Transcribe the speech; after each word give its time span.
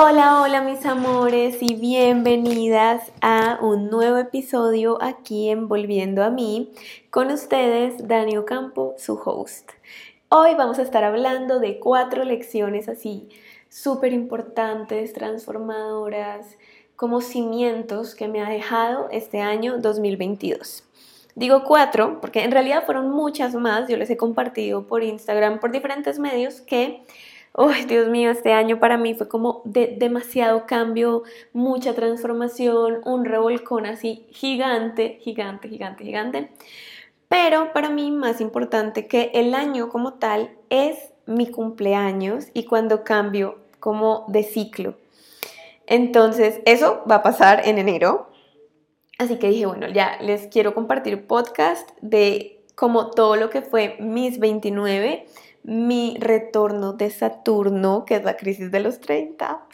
Hola, 0.00 0.42
hola 0.42 0.60
mis 0.60 0.86
amores 0.86 1.56
y 1.60 1.74
bienvenidas 1.74 3.10
a 3.20 3.58
un 3.60 3.90
nuevo 3.90 4.16
episodio 4.18 4.96
aquí 5.02 5.50
en 5.50 5.66
Volviendo 5.66 6.22
a 6.22 6.30
mí. 6.30 6.70
Con 7.10 7.32
ustedes, 7.32 8.06
Dani 8.06 8.36
Ocampo, 8.36 8.94
su 8.96 9.14
host. 9.14 9.68
Hoy 10.28 10.54
vamos 10.54 10.78
a 10.78 10.82
estar 10.82 11.02
hablando 11.02 11.58
de 11.58 11.80
cuatro 11.80 12.22
lecciones 12.22 12.88
así 12.88 13.28
súper 13.68 14.12
importantes, 14.12 15.14
transformadoras, 15.14 16.46
como 16.94 17.20
cimientos 17.20 18.14
que 18.14 18.28
me 18.28 18.40
ha 18.40 18.48
dejado 18.48 19.08
este 19.10 19.40
año 19.40 19.78
2022. 19.78 20.84
Digo 21.34 21.64
cuatro 21.64 22.20
porque 22.20 22.44
en 22.44 22.52
realidad 22.52 22.84
fueron 22.86 23.10
muchas 23.10 23.56
más, 23.56 23.88
yo 23.88 23.96
les 23.96 24.10
he 24.10 24.16
compartido 24.16 24.86
por 24.86 25.02
Instagram, 25.02 25.58
por 25.58 25.72
diferentes 25.72 26.20
medios 26.20 26.60
que 26.60 27.02
Uy, 27.60 27.86
Dios 27.86 28.08
mío, 28.08 28.30
este 28.30 28.52
año 28.52 28.78
para 28.78 28.98
mí 28.98 29.14
fue 29.14 29.26
como 29.26 29.62
de 29.64 29.96
demasiado 29.98 30.64
cambio, 30.64 31.24
mucha 31.52 31.92
transformación, 31.92 33.00
un 33.04 33.24
revolcón 33.24 33.84
así 33.84 34.28
gigante, 34.30 35.18
gigante, 35.22 35.68
gigante, 35.68 36.04
gigante. 36.04 36.52
Pero 37.28 37.72
para 37.72 37.90
mí 37.90 38.12
más 38.12 38.40
importante 38.40 39.08
que 39.08 39.32
el 39.34 39.56
año 39.56 39.88
como 39.88 40.14
tal 40.20 40.52
es 40.70 41.12
mi 41.26 41.50
cumpleaños 41.50 42.46
y 42.54 42.62
cuando 42.62 43.02
cambio 43.02 43.58
como 43.80 44.26
de 44.28 44.44
ciclo. 44.44 44.94
Entonces, 45.88 46.60
eso 46.64 47.02
va 47.10 47.16
a 47.16 47.22
pasar 47.24 47.66
en 47.66 47.78
enero. 47.78 48.30
Así 49.18 49.36
que 49.40 49.48
dije, 49.48 49.66
bueno, 49.66 49.88
ya 49.88 50.16
les 50.22 50.46
quiero 50.46 50.74
compartir 50.74 51.26
podcast 51.26 51.90
de 52.02 52.62
como 52.76 53.10
todo 53.10 53.34
lo 53.34 53.50
que 53.50 53.62
fue 53.62 53.96
mis 53.98 54.38
29 54.38 55.26
mi 55.62 56.16
retorno 56.18 56.92
de 56.92 57.10
Saturno, 57.10 58.04
que 58.04 58.16
es 58.16 58.24
la 58.24 58.36
crisis 58.36 58.70
de 58.70 58.80
los 58.80 59.00
30, 59.00 59.66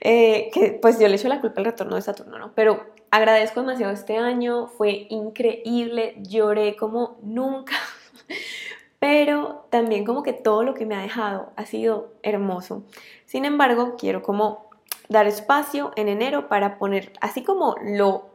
eh, 0.00 0.50
que 0.52 0.78
pues 0.80 0.98
yo 0.98 1.08
le 1.08 1.16
echo 1.16 1.28
la 1.28 1.40
culpa 1.40 1.60
al 1.60 1.66
retorno 1.66 1.96
de 1.96 2.02
Saturno, 2.02 2.38
¿no? 2.38 2.52
Pero 2.54 2.84
agradezco 3.10 3.60
demasiado 3.60 3.92
este 3.92 4.18
año, 4.18 4.68
fue 4.68 5.06
increíble, 5.10 6.14
lloré 6.18 6.76
como 6.76 7.18
nunca, 7.22 7.74
pero 8.98 9.66
también 9.70 10.04
como 10.04 10.22
que 10.22 10.32
todo 10.32 10.62
lo 10.62 10.74
que 10.74 10.86
me 10.86 10.94
ha 10.94 11.02
dejado 11.02 11.52
ha 11.56 11.66
sido 11.66 12.12
hermoso. 12.22 12.84
Sin 13.26 13.44
embargo, 13.44 13.96
quiero 13.98 14.22
como 14.22 14.70
dar 15.08 15.26
espacio 15.26 15.92
en 15.96 16.08
enero 16.08 16.48
para 16.48 16.78
poner 16.78 17.12
así 17.20 17.42
como 17.42 17.76
lo, 17.82 18.30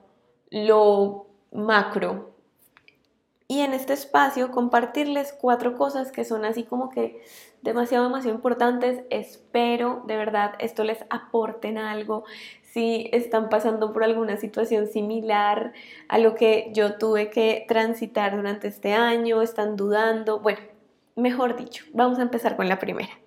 lo 0.49 1.27
macro, 1.51 2.31
y 3.51 3.61
en 3.61 3.73
este 3.73 3.93
espacio 3.93 4.51
compartirles 4.51 5.33
cuatro 5.33 5.75
cosas 5.75 6.11
que 6.11 6.23
son 6.23 6.45
así 6.45 6.63
como 6.63 6.91
que 6.91 7.23
demasiado, 7.63 8.03
demasiado 8.05 8.35
importantes. 8.35 9.01
Espero 9.09 10.03
de 10.05 10.17
verdad 10.17 10.53
esto 10.59 10.83
les 10.83 10.99
aporten 11.09 11.79
algo. 11.79 12.25
Si 12.61 13.09
están 13.11 13.49
pasando 13.49 13.91
por 13.91 14.03
alguna 14.03 14.37
situación 14.37 14.85
similar 14.85 15.73
a 16.09 16.19
lo 16.19 16.35
que 16.35 16.69
yo 16.73 16.99
tuve 16.99 17.31
que 17.31 17.65
transitar 17.67 18.35
durante 18.35 18.67
este 18.67 18.93
año, 18.93 19.41
están 19.41 19.75
dudando, 19.75 20.39
bueno, 20.41 20.59
mejor 21.15 21.55
dicho, 21.55 21.85
vamos 21.91 22.19
a 22.19 22.21
empezar 22.21 22.55
con 22.55 22.69
la 22.69 22.77
primera. 22.77 23.19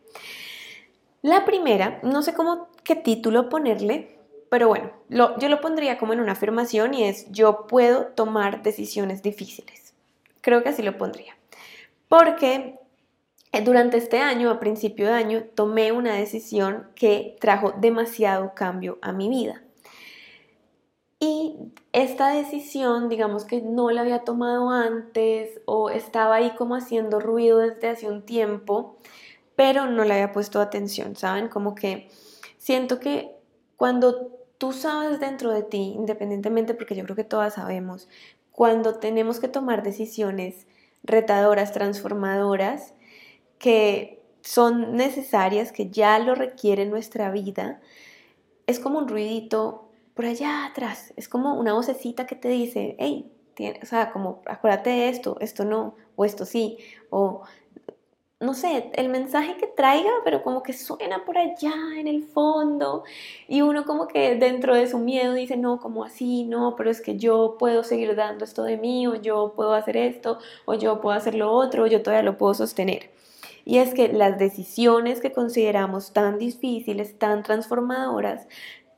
La 1.23 1.45
primera, 1.45 1.99
no 2.05 2.23
sé 2.23 2.33
cómo 2.33 2.69
qué 2.85 2.95
título 2.95 3.49
ponerle, 3.49 4.21
pero 4.51 4.69
bueno, 4.69 4.93
yo 5.09 5.49
lo 5.49 5.61
pondría 5.61 5.99
como 5.99 6.13
en 6.13 6.21
una 6.21 6.33
afirmación 6.33 6.95
y 6.95 7.03
es 7.03 7.29
yo 7.33 7.67
puedo 7.67 8.07
tomar 8.07 8.63
decisiones 8.63 9.25
difíciles. 9.25 9.82
Creo 10.43 10.63
que 10.63 10.69
así 10.69 10.83
lo 10.83 10.99
pondría. 10.99 11.35
Porque 12.09 12.79
eh, 13.53 13.63
durante 13.65 13.97
este 13.97 14.19
año, 14.19 14.51
a 14.51 14.61
principio 14.61 15.07
de 15.07 15.15
año, 15.15 15.45
tomé 15.55 15.93
una 15.93 16.15
decisión 16.15 16.89
que 16.95 17.37
trajo 17.41 17.73
demasiado 17.79 18.53
cambio 18.55 18.99
a 19.01 19.13
mi 19.13 19.31
vida. 19.31 19.63
Y 21.21 21.57
esta 21.93 22.31
decisión, 22.35 23.09
digamos 23.09 23.45
que 23.45 23.63
no 23.63 23.91
la 23.91 24.01
había 24.01 24.25
tomado 24.25 24.71
antes 24.71 25.61
o 25.67 25.89
estaba 25.89 26.35
ahí 26.35 26.51
como 26.57 26.75
haciendo 26.75 27.21
ruido 27.21 27.59
desde 27.59 27.91
hace 27.91 28.09
un 28.09 28.23
tiempo, 28.23 28.99
pero 29.55 29.87
no 29.87 30.03
le 30.03 30.15
había 30.15 30.33
puesto 30.33 30.61
atención, 30.61 31.15
¿saben? 31.15 31.49
Como 31.49 31.77
que 31.77 32.11
siento 32.59 32.99
que 32.99 33.37
cuando 33.77 34.33
tú 34.59 34.73
sabes 34.73 35.21
dentro 35.21 35.53
de 35.53 35.63
ti, 35.63 35.93
independientemente, 35.97 36.75
porque 36.75 36.97
yo 36.97 37.05
creo 37.05 37.17
que 37.17 37.25
todas 37.25 37.55
sabemos, 37.55 38.09
cuando 38.53 38.95
tenemos 38.95 39.41
que 39.41 39.49
tomar 39.49 39.83
decisiones 39.83 40.67
retadoras, 41.03 41.73
transformadoras, 41.73 42.95
que 43.59 44.23
son 44.43 44.97
necesarias, 44.97 45.73
que 45.73 45.91
ya 45.91 46.19
lo 46.19 46.35
requiere 46.35 46.87
nuestra 46.87 47.31
vida, 47.31 47.81
es 48.67 48.79
como 48.79 48.99
un 48.99 49.09
ruidito 49.09 49.89
por 50.15 50.27
allá 50.27 50.67
atrás, 50.67 51.13
es 51.17 51.29
como 51.29 51.59
una 51.59 51.73
vocecita 51.73 52.27
que 52.27 52.37
te 52.37 52.49
dice, 52.49 52.97
hey, 52.99 53.33
o 53.83 53.87
sea, 53.87 54.13
como 54.13 54.43
acuérdate 54.47 54.91
de 54.91 55.09
esto, 55.09 55.37
esto 55.41 55.65
no, 55.65 55.95
o 56.17 56.25
esto 56.25 56.45
sí, 56.45 56.79
o 57.11 57.43
no 58.43 58.55
sé, 58.55 58.91
el 58.95 59.09
mensaje 59.09 59.57
que 59.57 59.69
traiga, 59.69 60.11
pero 60.25 60.43
como 60.43 60.63
que 60.63 60.73
suena 60.73 61.25
por 61.25 61.39
allá 61.39 61.73
en 61.97 62.09
el 62.09 62.25
fondo 62.25 63.05
y 63.49 63.63
uno 63.63 63.85
como 63.85 64.09
que 64.09 64.35
dentro 64.35 64.75
de 64.75 64.89
su 64.89 64.99
miedo 64.99 65.33
dice, 65.35 65.57
no, 65.57 65.79
como 65.79 66.05
así, 66.05 66.45
no, 66.45 66.75
pero 66.77 66.91
es 66.91 67.01
que 67.01 67.17
yo 67.17 67.57
puedo 67.59 67.85
seguir 67.85 68.17
dando 68.17 68.45
esto 68.45 68.65
de 68.65 68.77
mí 68.77 69.07
o 69.07 69.15
yo 69.15 69.53
puedo 69.55 69.75
hacer 69.75 69.97
esto 69.97 70.39
o 70.65 70.75
yo 70.75 71.01
puedo 71.01 71.17
hacer 71.17 71.37
lo 71.37 71.53
otro 71.53 71.85
o 71.85 71.87
yo 71.87 72.03
todavía 72.03 72.25
lo 72.25 72.37
puedo 72.37 72.55
sostener. 72.55 73.11
Y 73.65 73.79
es 73.79 73.95
que 73.95 74.09
las 74.09 74.39
decisiones 74.39 75.21
que 75.21 75.33
consideramos 75.33 76.13
tan 76.13 76.39
difíciles, 76.39 77.17
tan 77.19 77.45
transformadoras, 77.45 78.49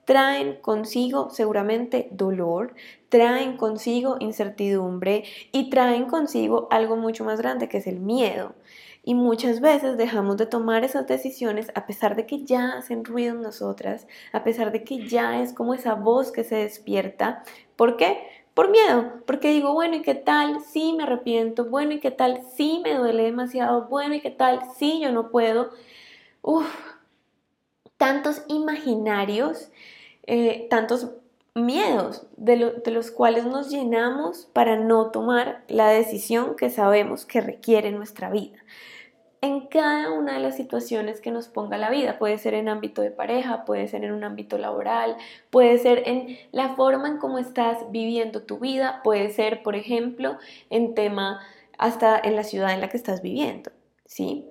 traen 0.07 0.57
consigo 0.61 1.29
seguramente 1.31 2.09
dolor, 2.13 2.75
traen 3.11 3.57
consigo 3.57 4.17
incertidumbre 4.21 5.25
y 5.53 5.71
traen 5.71 6.07
consigo 6.07 6.67
algo 6.71 6.97
mucho 6.97 7.25
más 7.25 7.39
grande 7.41 7.69
que 7.69 7.79
es 7.79 7.87
el 7.87 8.01
miedo. 8.01 8.55
Y 9.05 9.15
muchas 9.15 9.61
veces 9.61 9.99
dejamos 9.99 10.39
de 10.39 10.47
tomar 10.47 10.83
esas 10.83 11.07
decisiones 11.07 11.71
a 11.75 11.87
pesar 11.87 12.17
de 12.17 12.27
que 12.27 12.45
ya 12.45 12.73
hacen 12.73 13.05
ruido 13.05 13.35
en 13.35 13.43
nosotras, 13.43 14.07
a 14.33 14.45
pesar 14.45 14.73
de 14.73 14.83
que 14.83 15.07
ya 15.07 15.43
es 15.43 15.53
como 15.53 15.75
esa 15.75 15.95
voz 15.95 16.33
que 16.33 16.43
se 16.43 16.57
despierta. 16.57 17.45
¿Por 17.77 17.97
qué? 17.97 18.19
Por 18.55 18.71
miedo, 18.71 19.21
porque 19.27 19.51
digo, 19.51 19.75
bueno, 19.75 19.97
¿y 19.97 20.03
qué 20.03 20.15
tal? 20.15 20.61
Sí, 20.61 20.95
me 20.97 21.03
arrepiento, 21.03 21.67
bueno, 21.67 21.93
¿y 21.93 22.01
qué 22.01 22.13
tal? 22.13 22.43
Sí, 22.57 22.81
me 22.85 22.95
duele 22.95 23.25
demasiado, 23.25 23.89
bueno, 23.89 24.15
¿y 24.15 24.21
qué 24.21 24.31
tal? 24.31 24.61
Sí, 24.77 25.01
yo 25.03 25.13
no 25.13 25.31
puedo. 25.31 25.71
Uf, 26.41 26.67
tantos 27.97 28.43
imaginarios, 28.49 29.71
eh, 30.27 30.67
tantos 30.71 31.11
miedos 31.55 32.27
de, 32.37 32.75
de, 32.85 32.91
los 32.91 33.11
cuales 33.11 33.47
nos 33.47 33.71
llenamos 33.71 34.49
para 34.53 34.77
no 34.77 35.11
tomar 35.11 35.65
la 35.69 35.89
decisión 35.89 36.57
que 36.57 36.71
sabemos 36.71 37.27
que 37.27 37.41
requiere 37.41 37.93
nuestra 37.93 38.31
vida 38.31 38.59
en 39.45 39.67
cada 39.67 40.11
una 40.11 40.33
de 40.33 40.41
las 40.41 40.57
situaciones 40.57 41.21
que 41.21 41.31
nos 41.31 41.49
ponga 41.49 41.77
la 41.77 41.91
vida. 41.91 42.19
Puede 42.19 42.39
ser 42.39 42.55
en 42.55 42.71
ámbito 42.71 43.03
de 43.03 43.11
pareja, 43.11 43.67
puede 43.67 43.87
ser 43.89 44.03
en 44.03 44.13
un 44.13 44.25
ámbito 44.25 44.57
laboral, 44.57 45.19
puede 45.51 45.77
ser 45.77 46.03
en 46.07 46.39
la 46.51 46.75
forma 46.77 47.09
en 47.09 47.19
cómo 47.19 47.39
estás 47.39 47.91
viviendo 47.91 48.43
tu 48.45 48.59
vida, 48.59 49.03
puede 49.05 49.29
ser, 49.29 49.63
por 49.63 49.77
ejemplo, 49.77 50.39
en 50.71 50.95
tema 50.95 51.41
hasta 51.77 52.19
en 52.19 52.37
la 52.37 52.43
ciudad 52.43 52.73
en 52.73 52.81
la 52.81 52.89
que 52.89 52.97
estás 52.97 53.21
viviendo, 53.21 53.71
¿sí? 54.07 54.47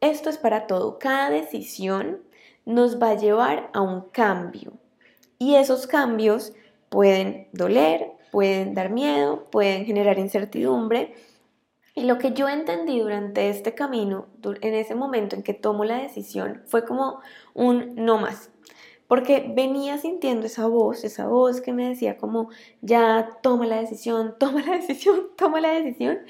Esto 0.00 0.30
es 0.30 0.38
para 0.38 0.66
todo. 0.66 0.98
Cada 0.98 1.28
decisión 1.28 2.22
nos 2.64 3.02
va 3.02 3.10
a 3.10 3.16
llevar 3.16 3.68
a 3.74 3.82
un 3.82 4.08
cambio 4.08 4.72
y 5.38 5.56
esos 5.56 5.86
cambios 5.86 6.52
pueden 6.88 7.48
doler, 7.52 8.12
pueden 8.30 8.74
dar 8.74 8.90
miedo, 8.90 9.48
pueden 9.50 9.84
generar 9.84 10.18
incertidumbre, 10.18 11.14
y 11.98 12.04
lo 12.04 12.16
que 12.18 12.32
yo 12.32 12.48
entendí 12.48 13.00
durante 13.00 13.48
este 13.48 13.74
camino, 13.74 14.26
en 14.60 14.74
ese 14.74 14.94
momento 14.94 15.34
en 15.34 15.42
que 15.42 15.52
tomo 15.52 15.84
la 15.84 15.96
decisión, 15.96 16.62
fue 16.66 16.84
como 16.84 17.18
un 17.54 17.96
no 17.96 18.18
más. 18.18 18.50
Porque 19.08 19.50
venía 19.52 19.98
sintiendo 19.98 20.46
esa 20.46 20.68
voz, 20.68 21.02
esa 21.02 21.26
voz 21.26 21.60
que 21.60 21.72
me 21.72 21.88
decía 21.88 22.16
como, 22.16 22.50
ya 22.82 23.40
toma 23.42 23.66
la 23.66 23.80
decisión, 23.80 24.36
toma 24.38 24.62
la 24.62 24.76
decisión, 24.76 25.26
toma 25.36 25.60
la 25.60 25.72
decisión. 25.72 26.20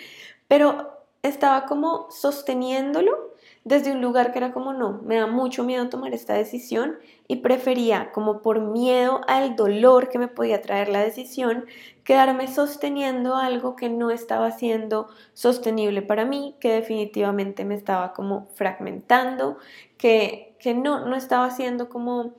Pero 0.49 0.91
estaba 1.23 1.67
como 1.67 2.11
sosteniéndolo 2.11 3.35
desde 3.69 3.93
un 3.93 4.01
lugar 4.01 4.33
que 4.33 4.39
era 4.39 4.53
como, 4.53 4.73
no, 4.73 5.03
me 5.05 5.17
da 5.17 5.27
mucho 5.27 5.63
miedo 5.63 5.91
tomar 5.91 6.15
esta 6.15 6.33
decisión 6.33 6.97
y 7.29 7.37
prefería, 7.37 8.13
como 8.13 8.41
por 8.41 8.61
miedo 8.61 9.21
al 9.29 9.57
dolor 9.57 10.09
que 10.09 10.19
me 10.19 10.27
podía 10.27 10.63
traer 10.63 10.89
la 10.89 11.03
decisión, 11.03 11.67
quedarme 12.03 12.49
sosteniendo 12.49 13.37
algo 13.37 13.77
que 13.77 13.91
no 13.91 14.11
estaba 14.11 14.53
siendo 14.53 15.09
sostenible 15.35 16.01
para 16.01 16.25
mí, 16.25 16.57
que 16.61 16.73
definitivamente 16.73 17.67
me 17.67 17.75
estaba 17.75 18.15
como 18.15 18.49
fragmentando, 18.55 19.59
que, 19.99 20.57
que 20.59 20.73
no, 20.73 21.05
no 21.05 21.15
estaba 21.15 21.51
siendo 21.51 21.91
como 21.91 22.33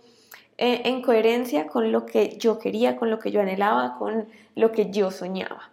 eh, 0.58 0.82
en 0.86 1.04
coherencia 1.04 1.68
con 1.68 1.92
lo 1.92 2.08
que 2.08 2.38
yo 2.40 2.58
quería, 2.58 2.96
con 2.96 3.12
lo 3.12 3.20
que 3.20 3.30
yo 3.30 3.40
anhelaba, 3.40 4.00
con 4.00 4.30
lo 4.56 4.72
que 4.72 4.90
yo 4.90 5.12
soñaba. 5.12 5.70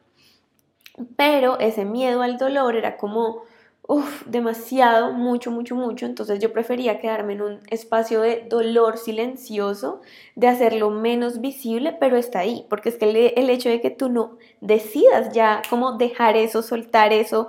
Pero 1.16 1.58
ese 1.60 1.86
miedo 1.86 2.20
al 2.20 2.36
dolor 2.36 2.76
era 2.76 2.98
como 2.98 3.44
uf, 3.86 4.26
demasiado, 4.26 5.12
mucho, 5.12 5.50
mucho, 5.50 5.74
mucho. 5.74 6.06
Entonces 6.06 6.38
yo 6.40 6.52
prefería 6.52 6.98
quedarme 7.00 7.34
en 7.34 7.42
un 7.42 7.60
espacio 7.70 8.20
de 8.20 8.44
dolor 8.48 8.98
silencioso, 8.98 10.00
de 10.34 10.48
hacerlo 10.48 10.90
menos 10.90 11.40
visible, 11.40 11.96
pero 11.98 12.16
está 12.16 12.40
ahí, 12.40 12.66
porque 12.68 12.88
es 12.88 12.96
que 12.96 13.08
el, 13.10 13.16
el 13.16 13.50
hecho 13.50 13.68
de 13.68 13.80
que 13.80 13.90
tú 13.90 14.08
no 14.08 14.38
decidas 14.60 15.32
ya 15.32 15.62
cómo 15.70 15.92
dejar 15.98 16.36
eso, 16.36 16.62
soltar 16.62 17.12
eso 17.12 17.48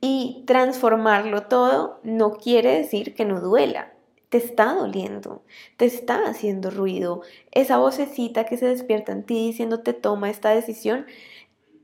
y 0.00 0.44
transformarlo 0.46 1.42
todo, 1.42 2.00
no 2.02 2.32
quiere 2.32 2.76
decir 2.78 3.14
que 3.14 3.24
no 3.24 3.40
duela. 3.40 3.92
Te 4.30 4.38
está 4.38 4.74
doliendo, 4.74 5.42
te 5.76 5.86
está 5.86 6.28
haciendo 6.28 6.70
ruido. 6.70 7.22
Esa 7.50 7.78
vocecita 7.78 8.44
que 8.44 8.56
se 8.56 8.66
despierta 8.66 9.10
en 9.10 9.24
ti 9.24 9.34
diciéndote 9.46 9.92
toma 9.92 10.30
esta 10.30 10.50
decisión, 10.50 11.06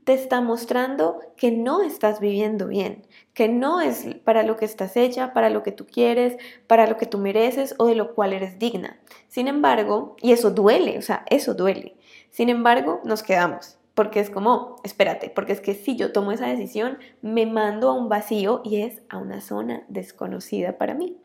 te 0.07 0.13
está 0.13 0.39
mostrando 0.39 1.19
que 1.35 1.51
no 1.51 1.83
estás 1.83 2.21
viviendo 2.21 2.69
bien, 2.69 3.05
que 3.33 3.49
no 3.49 3.81
es 3.81 4.05
para 4.23 4.43
lo 4.43 4.55
que 4.55 4.63
estás 4.63 4.95
hecha, 4.95 5.33
para 5.33 5.49
lo 5.49 5.63
que 5.63 5.73
tú 5.73 5.85
quieres, 5.85 6.37
para 6.65 6.87
lo 6.87 6.95
que 6.95 7.07
tú 7.07 7.17
mereces 7.17 7.75
o 7.77 7.87
de 7.87 7.95
lo 7.95 8.15
cual 8.15 8.31
eres 8.31 8.57
digna. 8.57 9.01
Sin 9.27 9.49
embargo, 9.49 10.15
y 10.21 10.31
eso 10.31 10.49
duele, 10.49 10.97
o 10.97 11.01
sea, 11.01 11.25
eso 11.29 11.55
duele. 11.55 11.97
Sin 12.29 12.47
embargo, 12.47 13.01
nos 13.03 13.21
quedamos, 13.21 13.79
porque 13.95 14.21
es 14.21 14.29
como, 14.29 14.77
espérate, 14.85 15.29
porque 15.29 15.51
es 15.51 15.59
que 15.59 15.73
si 15.73 15.97
yo 15.97 16.13
tomo 16.13 16.31
esa 16.31 16.47
decisión, 16.47 16.99
me 17.21 17.45
mando 17.45 17.89
a 17.89 17.93
un 17.93 18.07
vacío 18.07 18.61
y 18.63 18.83
es 18.83 19.01
a 19.09 19.17
una 19.17 19.41
zona 19.41 19.83
desconocida 19.89 20.77
para 20.77 20.93
mí 20.93 21.17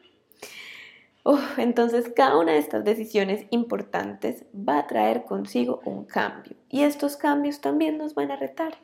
entonces 1.57 2.11
cada 2.15 2.37
una 2.39 2.53
de 2.53 2.59
estas 2.59 2.85
decisiones 2.85 3.47
importantes 3.51 4.45
va 4.57 4.79
a 4.79 4.87
traer 4.87 5.25
consigo 5.25 5.81
un 5.85 6.05
cambio 6.05 6.57
y 6.69 6.83
estos 6.83 7.17
cambios 7.17 7.61
también 7.61 7.99
nos 7.99 8.15
van 8.15 8.31
a 8.31 8.37
retar. 8.37 8.75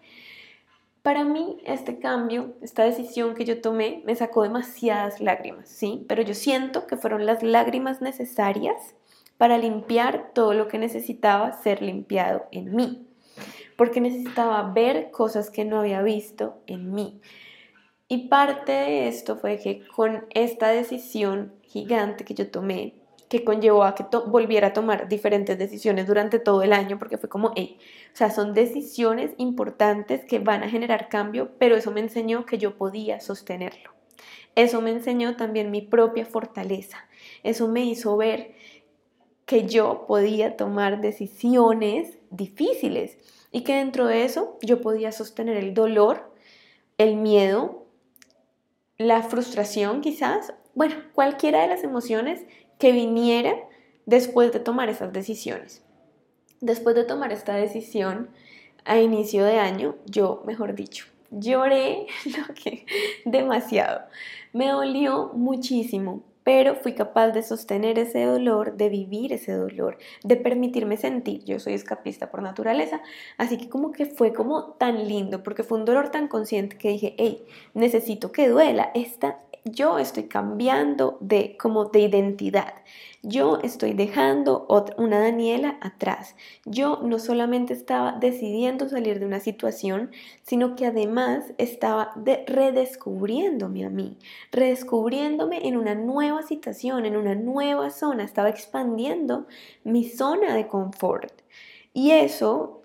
Para 1.02 1.25
mí 1.25 1.58
este 1.64 1.99
cambio, 1.99 2.55
esta 2.61 2.85
decisión 2.85 3.35
que 3.35 3.44
yo 3.44 3.61
tomé 3.61 4.02
me 4.05 4.14
sacó 4.14 4.43
demasiadas 4.43 5.20
lágrimas, 5.20 5.69
¿sí? 5.69 6.05
Pero 6.08 6.23
yo 6.23 6.35
siento 6.35 6.87
que 6.87 6.96
fueron 6.96 7.25
las 7.25 7.43
lágrimas 7.43 8.02
necesarias 8.02 8.94
para 9.38 9.56
limpiar 9.56 10.32
todo 10.34 10.52
lo 10.52 10.69
que 10.69 10.79
necesitaba 10.79 11.52
ser 11.52 11.81
limpiado 11.81 12.46
en 12.50 12.75
mí, 12.75 13.06
porque 13.76 14.00
necesitaba 14.00 14.70
ver 14.73 15.11
cosas 15.11 15.50
que 15.50 15.64
no 15.64 15.81
había 15.81 16.02
visto 16.02 16.61
en 16.67 16.93
mí. 16.93 17.20
Y 18.08 18.28
parte 18.28 18.72
de 18.72 19.08
esto 19.08 19.37
fue 19.37 19.58
que 19.58 19.87
con 19.94 20.25
esta 20.31 20.69
decisión 20.69 21.52
gigante 21.62 22.25
que 22.25 22.34
yo 22.34 22.50
tomé, 22.50 22.94
que 23.28 23.44
conllevó 23.44 23.84
a 23.84 23.94
que 23.94 24.05
volviera 24.26 24.69
a 24.69 24.72
tomar 24.72 25.08
diferentes 25.08 25.58
decisiones 25.58 26.06
durante 26.06 26.38
todo 26.38 26.62
el 26.62 26.72
año, 26.72 26.99
porque 26.99 27.19
fue 27.19 27.28
como, 27.28 27.52
hey, 27.55 27.78
o 28.12 28.16
sea, 28.16 28.31
son 28.31 28.55
decisiones 28.55 29.32
importantes 29.37 30.25
que 30.25 30.38
van 30.38 30.62
a 30.62 30.70
generar 30.70 31.10
cambio, 31.10 31.50
pero 31.58 31.76
eso 31.76 31.90
me 31.90 32.00
enseñó 32.00 32.46
que 32.46 32.56
yo 32.56 32.78
podía 32.78 33.20
sostenerlo. 33.20 33.90
Eso 34.55 34.81
me 34.81 34.90
enseñó 34.90 35.37
también 35.37 35.70
mi 35.70 35.82
propia 35.82 36.25
fortaleza. 36.25 37.06
Eso 37.43 37.69
me 37.69 37.84
hizo 37.84 38.16
ver 38.16 38.55
que 39.44 39.66
yo 39.66 40.06
podía 40.06 40.56
tomar 40.56 41.00
decisiones 41.00 42.19
difíciles 42.31 43.19
y 43.52 43.62
que 43.62 43.75
dentro 43.75 44.06
de 44.06 44.25
eso 44.25 44.58
yo 44.62 44.81
podía 44.81 45.12
sostener 45.12 45.58
el 45.58 45.75
dolor, 45.75 46.32
el 46.96 47.16
miedo, 47.16 47.87
la 48.99 49.23
frustración 49.23 50.00
quizás, 50.00 50.53
bueno, 50.75 50.97
cualquiera 51.15 51.62
de 51.62 51.69
las 51.69 51.85
emociones 51.85 52.45
que 52.79 52.93
viniera 52.93 53.55
después 54.06 54.53
de 54.53 54.61
tomar 54.61 54.89
esas 54.89 55.12
decisiones. 55.12 55.83
Después 56.61 56.97
de 56.97 57.05
tomar 57.05 57.33
esta 57.33 57.55
decisión 57.55 58.31
a 58.85 58.99
inicio 58.99 59.45
de 59.45 59.59
año, 59.59 59.95
yo, 60.06 60.43
mejor 60.47 60.75
dicho, 60.75 61.06
lloré 61.31 62.06
demasiado. 63.25 64.03
Me 64.53 64.69
dolió 64.69 65.31
muchísimo 65.35 66.25
pero 66.49 66.75
fui 66.77 66.95
capaz 66.95 67.33
de 67.33 67.43
sostener 67.43 67.99
ese 67.99 68.25
dolor, 68.25 68.79
de 68.79 68.89
vivir 68.89 69.35
ese 69.35 69.53
dolor, 69.53 69.99
de 70.25 70.37
permitirme 70.37 70.97
sentir. 70.97 71.45
Yo 71.45 71.61
soy 71.61 71.75
escapista 71.75 72.31
por 72.31 72.41
naturaleza, 72.41 73.03
así 73.37 73.59
que 73.59 73.69
como 73.69 73.93
que 73.93 74.06
fue 74.06 74.33
como 74.33 74.73
tan 74.79 75.06
lindo, 75.06 75.43
porque 75.43 75.62
fue 75.62 75.77
un 75.77 75.85
dolor 75.85 76.09
tan 76.09 76.27
consciente 76.27 76.79
que 76.79 76.89
dije, 76.89 77.15
hey, 77.19 77.45
necesito 77.75 78.33
que 78.33 78.49
duela, 78.49 78.91
esta 78.95 79.41
yo 79.73 79.99
estoy 79.99 80.25
cambiando 80.25 81.19
de 81.20 81.56
como 81.56 81.87
de 81.87 82.00
identidad. 82.00 82.75
Yo 83.23 83.59
estoy 83.62 83.94
dejando 83.94 84.67
una 84.97 85.20
Daniela 85.20 85.76
atrás. 85.81 86.37
Yo 86.65 87.00
no 87.03 87.19
solamente 87.19 87.73
estaba 87.73 88.12
decidiendo 88.12 88.88
salir 88.88 89.19
de 89.19 89.26
una 89.26 89.41
situación, 89.41 90.12
sino 90.43 90.76
que 90.76 90.87
además 90.87 91.53
estaba 91.59 92.12
redescubriéndome 92.47 93.85
a 93.85 93.91
mí, 93.91 94.17
redescubriéndome 94.53 95.67
en 95.67 95.76
una 95.76 95.97
nueva 95.97 96.43
situación, 96.43 97.06
en 97.06 97.17
una 97.17 97.35
nueva 97.35 97.91
zona. 97.91 98.23
Estaba 98.23 98.50
expandiendo 98.50 99.47
mi 99.82 100.05
zona 100.05 100.55
de 100.55 100.69
confort. 100.69 101.32
Y 101.93 102.12
eso 102.12 102.82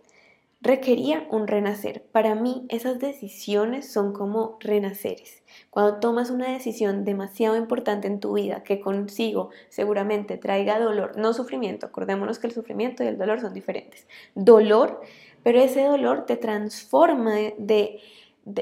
requería 0.64 1.28
un 1.30 1.48
renacer. 1.48 2.04
Para 2.12 2.34
mí 2.34 2.66
esas 2.70 2.98
decisiones 2.98 3.92
son 3.92 4.14
como 4.14 4.58
renaceres. 4.62 5.43
Cuando 5.70 6.00
tomas 6.00 6.30
una 6.30 6.52
decisión 6.52 7.04
demasiado 7.04 7.56
importante 7.56 8.08
en 8.08 8.20
tu 8.20 8.34
vida 8.34 8.64
que 8.64 8.80
consigo 8.80 9.50
seguramente 9.70 10.38
traiga 10.38 10.80
dolor, 10.80 11.18
no 11.18 11.34
sufrimiento, 11.34 11.86
acordémonos 11.86 12.40
que 12.40 12.48
el 12.48 12.54
sufrimiento 12.54 13.04
y 13.04 13.08
el 13.08 13.18
dolor 13.18 13.42
son 13.42 13.54
diferentes. 13.54 14.08
Dolor, 14.36 15.02
pero 15.44 15.60
ese 15.60 15.84
dolor 15.84 16.26
te 16.26 16.38
transforma 16.38 17.36
de, 17.58 18.00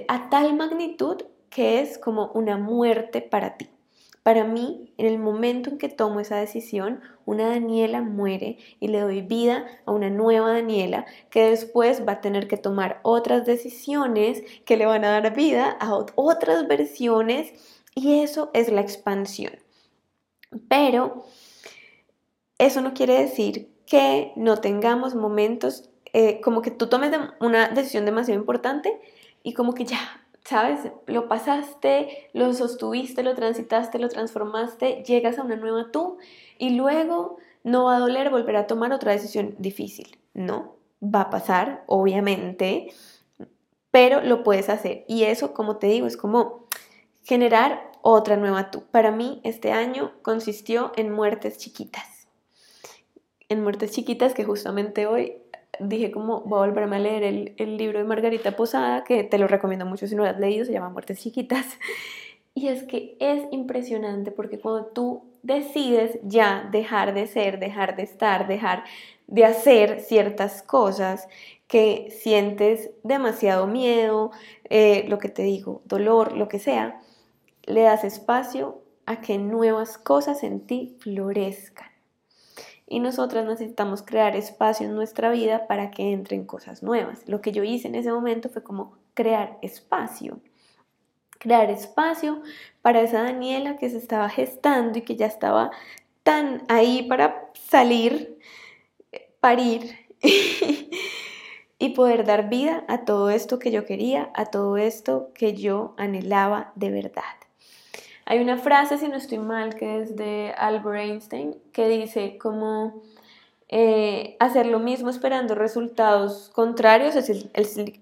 a 0.07 0.29
tal 0.29 0.55
magnitud 0.55 1.23
que 1.49 1.81
es 1.81 1.97
como 1.97 2.31
una 2.33 2.57
muerte 2.57 3.21
para 3.21 3.57
ti. 3.57 3.69
Para 4.23 4.43
mí, 4.43 4.93
en 4.97 5.07
el 5.07 5.17
momento 5.17 5.71
en 5.71 5.77
que 5.79 5.89
tomo 5.89 6.19
esa 6.19 6.35
decisión, 6.35 7.01
una 7.25 7.49
Daniela 7.49 8.01
muere 8.01 8.59
y 8.79 8.89
le 8.89 8.99
doy 8.99 9.21
vida 9.21 9.65
a 9.85 9.91
una 9.91 10.11
nueva 10.11 10.53
Daniela 10.53 11.05
que 11.31 11.49
después 11.49 12.07
va 12.07 12.13
a 12.13 12.21
tener 12.21 12.47
que 12.47 12.57
tomar 12.57 12.99
otras 13.01 13.47
decisiones 13.47 14.43
que 14.63 14.77
le 14.77 14.85
van 14.85 15.05
a 15.05 15.11
dar 15.19 15.33
vida 15.33 15.75
a 15.79 15.95
otras 16.15 16.67
versiones 16.67 17.53
y 17.95 18.21
eso 18.21 18.51
es 18.53 18.71
la 18.71 18.81
expansión. 18.81 19.53
Pero 20.67 21.25
eso 22.59 22.81
no 22.81 22.93
quiere 22.93 23.13
decir 23.13 23.71
que 23.87 24.33
no 24.35 24.57
tengamos 24.57 25.15
momentos 25.15 25.89
eh, 26.13 26.41
como 26.41 26.61
que 26.61 26.71
tú 26.71 26.87
tomes 26.87 27.11
una 27.39 27.69
decisión 27.69 28.05
demasiado 28.05 28.39
importante 28.39 29.01
y 29.43 29.53
como 29.53 29.73
que 29.73 29.85
ya, 29.85 30.20
¿sabes? 30.43 30.91
Lo 31.07 31.27
pasaste, 31.27 32.29
lo 32.33 32.53
sostuviste, 32.53 33.23
lo 33.23 33.35
transitaste, 33.35 33.99
lo 33.99 34.09
transformaste, 34.09 35.03
llegas 35.05 35.37
a 35.37 35.43
una 35.43 35.55
nueva 35.55 35.91
tú 35.91 36.17
y 36.57 36.71
luego 36.71 37.37
no 37.63 37.85
va 37.85 37.97
a 37.97 37.99
doler 37.99 38.29
volver 38.29 38.55
a 38.55 38.67
tomar 38.67 38.91
otra 38.91 39.11
decisión 39.11 39.55
difícil. 39.59 40.17
No, 40.33 40.75
va 41.03 41.21
a 41.21 41.29
pasar, 41.29 41.83
obviamente, 41.87 42.91
pero 43.91 44.21
lo 44.21 44.43
puedes 44.43 44.69
hacer. 44.69 45.05
Y 45.07 45.23
eso, 45.23 45.53
como 45.53 45.77
te 45.77 45.87
digo, 45.87 46.07
es 46.07 46.17
como 46.17 46.65
generar 47.23 47.91
otra 48.01 48.37
nueva 48.37 48.71
tú. 48.71 48.83
Para 48.89 49.11
mí, 49.11 49.41
este 49.43 49.71
año 49.71 50.13
consistió 50.21 50.91
en 50.95 51.11
muertes 51.11 51.57
chiquitas. 51.57 52.27
En 53.49 53.63
muertes 53.63 53.91
chiquitas 53.91 54.33
que 54.33 54.45
justamente 54.45 55.05
hoy 55.05 55.37
dije 55.83 56.11
como 56.11 56.41
voy 56.41 56.63
a 56.63 56.67
volverme 56.67 56.97
a 56.97 56.99
leer 56.99 57.53
el, 57.57 57.77
libro 57.77 57.99
de 57.99 58.05
Margarita 58.05 58.55
Posada, 58.55 59.03
que 59.03 59.23
te 59.23 59.37
lo 59.37 59.47
recomiendo 59.47 59.85
mucho 59.85 60.07
si 60.07 60.15
no 60.15 60.23
lo 60.23 60.29
has 60.29 60.39
leído, 60.39 60.65
se 60.65 60.71
llama 60.71 60.89
Muertes 60.89 61.19
Chiquitas. 61.19 61.65
Y 62.53 62.67
es 62.67 62.83
que 62.83 63.15
es 63.21 63.43
impresionante 63.51 64.29
porque 64.29 64.59
cuando 64.59 64.87
tú 64.87 65.23
decides 65.41 66.19
ya 66.21 66.67
dejar 66.69 67.13
de 67.13 67.25
ser, 67.25 67.59
dejar 67.59 67.95
de 67.95 68.03
estar, 68.03 68.45
dejar 68.45 68.83
de 69.27 69.45
hacer 69.45 70.01
ciertas 70.01 70.61
cosas 70.61 71.29
que 71.67 72.09
sientes 72.11 72.91
demasiado 73.03 73.67
miedo, 73.67 74.31
eh, 74.69 75.05
lo 75.07 75.17
que 75.17 75.29
te 75.29 75.43
digo, 75.43 75.81
dolor, 75.85 76.33
lo 76.33 76.49
que 76.49 76.59
sea, 76.59 76.99
le 77.63 77.83
das 77.83 78.03
espacio 78.03 78.81
a 79.05 79.21
que 79.21 79.37
nuevas 79.37 79.97
cosas 79.97 80.43
en 80.43 80.59
ti 80.59 80.97
florezcan 80.99 81.90
y 82.91 82.99
nosotras 82.99 83.45
necesitamos 83.45 84.01
crear 84.01 84.35
espacio 84.35 84.85
en 84.85 84.95
nuestra 84.95 85.31
vida 85.31 85.65
para 85.65 85.91
que 85.91 86.11
entren 86.11 86.45
cosas 86.45 86.83
nuevas. 86.83 87.25
Lo 87.25 87.39
que 87.39 87.53
yo 87.53 87.63
hice 87.63 87.87
en 87.87 87.95
ese 87.95 88.11
momento 88.11 88.49
fue 88.49 88.63
como 88.63 88.97
crear 89.13 89.57
espacio. 89.61 90.41
Crear 91.39 91.69
espacio 91.69 92.41
para 92.81 92.99
esa 92.99 93.23
Daniela 93.23 93.77
que 93.77 93.89
se 93.89 93.97
estaba 93.97 94.27
gestando 94.27 94.99
y 94.99 95.03
que 95.03 95.15
ya 95.15 95.25
estaba 95.25 95.71
tan 96.23 96.63
ahí 96.67 97.03
para 97.03 97.49
salir, 97.53 98.37
parir 99.39 99.95
y 101.79 101.89
poder 101.95 102.25
dar 102.25 102.49
vida 102.49 102.83
a 102.89 103.05
todo 103.05 103.29
esto 103.29 103.57
que 103.57 103.71
yo 103.71 103.85
quería, 103.85 104.31
a 104.33 104.47
todo 104.47 104.75
esto 104.75 105.31
que 105.33 105.53
yo 105.53 105.95
anhelaba 105.97 106.73
de 106.75 106.91
verdad. 106.91 107.23
Hay 108.31 108.39
una 108.39 108.55
frase, 108.55 108.97
si 108.97 109.09
no 109.09 109.17
estoy 109.17 109.39
mal, 109.39 109.75
que 109.75 109.99
es 109.99 110.15
de 110.15 110.53
Albert 110.57 111.01
Einstein, 111.01 111.57
que 111.73 111.89
dice 111.89 112.37
como 112.37 113.01
eh, 113.67 114.37
hacer 114.39 114.67
lo 114.67 114.79
mismo 114.79 115.09
esperando 115.09 115.53
resultados 115.53 116.49
contrarios 116.53 117.17
es 117.17 117.29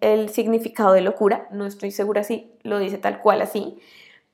el, 0.01 0.29
significado 0.29 0.93
de 0.93 1.01
locura. 1.01 1.47
No 1.51 1.65
estoy 1.65 1.89
segura 1.89 2.23
si 2.23 2.51
lo 2.61 2.77
dice 2.77 2.99
tal 2.99 3.21
cual 3.21 3.41
así, 3.41 3.79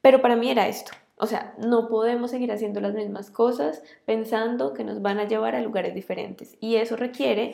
Pero 0.01 0.21
para 0.21 0.35
mí 0.35 0.51
era 0.51 0.67
esto. 0.67 0.91
O 1.15 1.27
sea, 1.27 1.55
no 1.59 1.87
podemos 1.87 2.31
seguir 2.31 2.51
haciendo 2.51 2.81
las 2.81 2.93
mismas 2.93 3.31
cosas 3.31 3.81
pensando 4.03 4.73
que 4.73 4.83
nos 4.83 5.01
van 5.01 5.19
a 5.19 5.29
llevar 5.29 5.55
a 5.55 5.61
lugares 5.61 5.95
diferentes. 5.95 6.57
Y 6.59 6.75
eso 6.75 6.97
requiere 6.97 7.53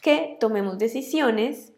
que 0.00 0.38
tomemos 0.40 0.78
decisiones 0.78 1.74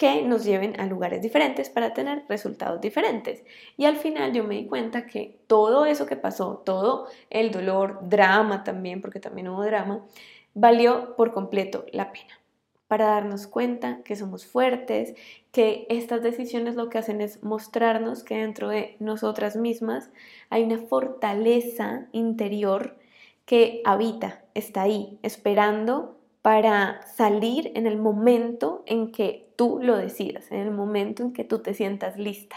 que 0.00 0.22
nos 0.22 0.44
lleven 0.46 0.80
a 0.80 0.86
lugares 0.86 1.20
diferentes 1.20 1.68
para 1.68 1.92
tener 1.92 2.24
resultados 2.26 2.80
diferentes. 2.80 3.44
Y 3.76 3.84
al 3.84 3.96
final 3.96 4.32
yo 4.32 4.44
me 4.44 4.54
di 4.54 4.64
cuenta 4.66 5.04
que 5.04 5.38
todo 5.46 5.84
eso 5.84 6.06
que 6.06 6.16
pasó, 6.16 6.62
todo 6.64 7.08
el 7.28 7.50
dolor, 7.50 7.98
drama 8.08 8.64
también, 8.64 9.02
porque 9.02 9.20
también 9.20 9.48
hubo 9.48 9.62
drama, 9.62 10.06
valió 10.54 11.16
por 11.16 11.34
completo 11.34 11.84
la 11.92 12.12
pena 12.12 12.40
para 12.88 13.08
darnos 13.08 13.46
cuenta 13.46 14.00
que 14.02 14.16
somos 14.16 14.46
fuertes, 14.46 15.14
que 15.52 15.86
estas 15.90 16.22
decisiones 16.22 16.76
lo 16.76 16.88
que 16.88 16.96
hacen 16.96 17.20
es 17.20 17.42
mostrarnos 17.42 18.24
que 18.24 18.38
dentro 18.38 18.70
de 18.70 18.96
nosotras 19.00 19.54
mismas 19.54 20.08
hay 20.48 20.62
una 20.62 20.78
fortaleza 20.78 22.06
interior 22.12 22.96
que 23.44 23.82
habita, 23.84 24.44
está 24.54 24.80
ahí, 24.80 25.18
esperando 25.22 26.19
para 26.42 27.02
salir 27.06 27.70
en 27.74 27.86
el 27.86 27.98
momento 27.98 28.82
en 28.86 29.12
que 29.12 29.52
tú 29.56 29.78
lo 29.82 29.96
decidas, 29.96 30.50
en 30.50 30.60
el 30.60 30.70
momento 30.70 31.22
en 31.22 31.32
que 31.32 31.44
tú 31.44 31.60
te 31.60 31.74
sientas 31.74 32.16
lista. 32.16 32.56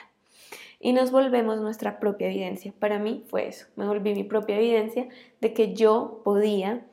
Y 0.79 0.93
nos 0.93 1.11
volvemos 1.11 1.61
nuestra 1.61 1.99
propia 1.99 2.27
evidencia. 2.27 2.73
Para 2.77 2.99
mí 2.99 3.23
fue 3.27 3.47
eso, 3.47 3.67
me 3.75 3.85
volví 3.85 4.13
mi 4.13 4.23
propia 4.23 4.57
evidencia 4.57 5.07
de 5.41 5.53
que 5.53 5.73
yo 5.73 6.21
podía 6.23 6.85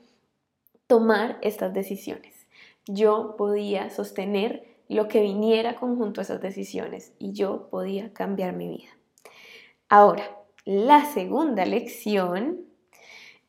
tomar 0.86 1.38
estas 1.42 1.72
decisiones. 1.72 2.46
Yo 2.86 3.36
podía 3.36 3.90
sostener 3.90 4.64
lo 4.88 5.06
que 5.06 5.22
viniera 5.22 5.76
conjunto 5.76 6.20
a 6.20 6.24
esas 6.24 6.40
decisiones 6.40 7.12
y 7.20 7.32
yo 7.32 7.68
podía 7.70 8.12
cambiar 8.12 8.54
mi 8.56 8.68
vida. 8.68 8.90
Ahora, 9.88 10.36
la 10.64 11.04
segunda 11.04 11.64
lección 11.64 12.64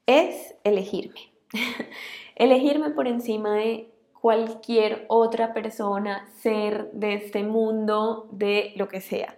es 0.05 0.55
elegirme. 0.63 1.33
Elegirme 2.41 2.89
por 2.89 3.07
encima 3.07 3.53
de 3.53 3.91
cualquier 4.19 5.05
otra 5.10 5.53
persona, 5.53 6.27
ser 6.41 6.89
de 6.91 7.13
este 7.13 7.43
mundo, 7.43 8.29
de 8.31 8.74
lo 8.77 8.88
que 8.88 9.00
sea. 9.00 9.38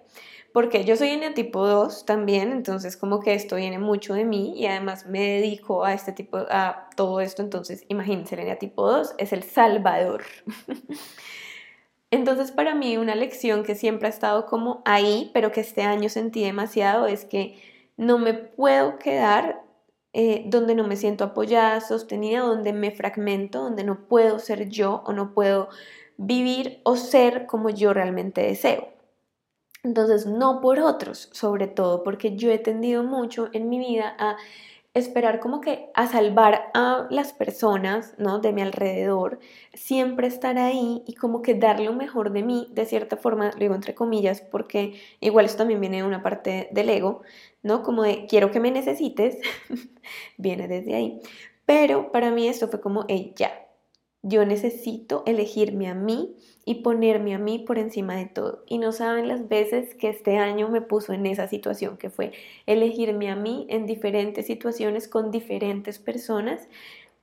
Porque 0.53 0.85
yo 0.85 0.95
soy 0.95 1.09
en 1.09 1.33
tipo 1.33 1.67
2 1.67 2.05
también, 2.05 2.53
entonces 2.53 2.95
como 2.95 3.19
que 3.19 3.33
esto 3.33 3.57
viene 3.57 3.77
mucho 3.77 4.13
de 4.13 4.23
mí 4.23 4.53
y 4.55 4.67
además 4.67 5.05
me 5.05 5.19
dedico 5.19 5.83
a 5.83 5.93
este 5.93 6.13
tipo, 6.13 6.37
a 6.49 6.87
todo 6.95 7.19
esto, 7.19 7.41
entonces 7.41 7.83
imagínense, 7.89 8.41
el 8.41 8.57
tipo 8.57 8.89
2 8.89 9.15
es 9.17 9.33
el 9.33 9.43
salvador. 9.43 10.23
Entonces 12.09 12.53
para 12.53 12.73
mí 12.73 12.95
una 12.95 13.15
lección 13.15 13.63
que 13.63 13.75
siempre 13.75 14.07
ha 14.07 14.11
estado 14.11 14.45
como 14.45 14.81
ahí, 14.85 15.29
pero 15.33 15.51
que 15.51 15.59
este 15.59 15.81
año 15.81 16.07
sentí 16.07 16.41
demasiado, 16.41 17.07
es 17.07 17.25
que 17.25 17.61
no 17.97 18.17
me 18.17 18.33
puedo 18.33 18.97
quedar 18.97 19.62
eh, 20.13 20.43
donde 20.45 20.75
no 20.75 20.87
me 20.87 20.95
siento 20.95 21.23
apoyada, 21.23 21.81
sostenida, 21.81 22.41
donde 22.41 22.71
me 22.71 22.91
fragmento, 22.91 23.61
donde 23.61 23.83
no 23.83 24.07
puedo 24.07 24.39
ser 24.39 24.69
yo 24.69 25.03
o 25.05 25.13
no 25.13 25.33
puedo 25.33 25.69
vivir 26.17 26.79
o 26.83 26.95
ser 26.95 27.47
como 27.47 27.69
yo 27.69 27.93
realmente 27.93 28.41
deseo. 28.41 28.89
Entonces, 29.83 30.25
no 30.25 30.61
por 30.61 30.79
otros, 30.79 31.29
sobre 31.33 31.67
todo 31.67 32.03
porque 32.03 32.37
yo 32.37 32.51
he 32.51 32.59
tendido 32.59 33.03
mucho 33.03 33.49
en 33.53 33.69
mi 33.69 33.79
vida 33.79 34.15
a 34.17 34.37
esperar 34.93 35.39
como 35.39 35.59
que 35.59 35.89
a 35.95 36.07
salvar 36.07 36.69
a 36.75 37.07
las 37.09 37.33
personas, 37.33 38.13
¿no? 38.19 38.39
De 38.39 38.53
mi 38.53 38.61
alrededor, 38.61 39.39
siempre 39.73 40.27
estar 40.27 40.57
ahí 40.59 41.03
y 41.07 41.15
como 41.15 41.41
que 41.41 41.55
dar 41.55 41.79
lo 41.79 41.93
mejor 41.93 42.31
de 42.31 42.43
mí, 42.43 42.67
de 42.71 42.85
cierta 42.85 43.17
forma, 43.17 43.51
lo 43.53 43.59
digo 43.59 43.75
entre 43.75 43.95
comillas, 43.95 44.41
porque 44.41 44.99
igual 45.19 45.45
esto 45.45 45.59
también 45.59 45.81
viene 45.81 45.97
de 45.97 46.03
una 46.03 46.21
parte 46.21 46.69
del 46.71 46.89
ego, 46.89 47.23
¿no? 47.63 47.81
Como 47.83 48.03
de 48.03 48.27
quiero 48.27 48.51
que 48.51 48.59
me 48.59 48.71
necesites, 48.71 49.37
viene 50.37 50.67
desde 50.67 50.95
ahí. 50.95 51.21
Pero 51.65 52.11
para 52.11 52.29
mí 52.31 52.47
esto 52.47 52.67
fue 52.67 52.81
como, 52.81 53.05
hey, 53.07 53.33
ya, 53.35 53.62
yo 54.23 54.45
necesito 54.45 55.23
elegirme 55.25 55.89
a 55.89 55.93
mí 55.93 56.35
y 56.65 56.75
ponerme 56.75 57.35
a 57.35 57.39
mí 57.39 57.59
por 57.59 57.77
encima 57.77 58.15
de 58.15 58.25
todo. 58.25 58.63
Y 58.67 58.77
no 58.77 58.93
saben 58.93 59.27
las 59.27 59.49
veces 59.49 59.95
que 59.95 60.09
este 60.09 60.37
año 60.37 60.69
me 60.69 60.81
puso 60.81 61.11
en 61.11 61.25
esa 61.25 61.47
situación, 61.47 61.97
que 61.97 62.09
fue 62.09 62.31
elegirme 62.65 63.29
a 63.29 63.35
mí 63.35 63.67
en 63.69 63.85
diferentes 63.85 64.47
situaciones 64.47 65.09
con 65.09 65.29
diferentes 65.29 65.99
personas 65.99 66.69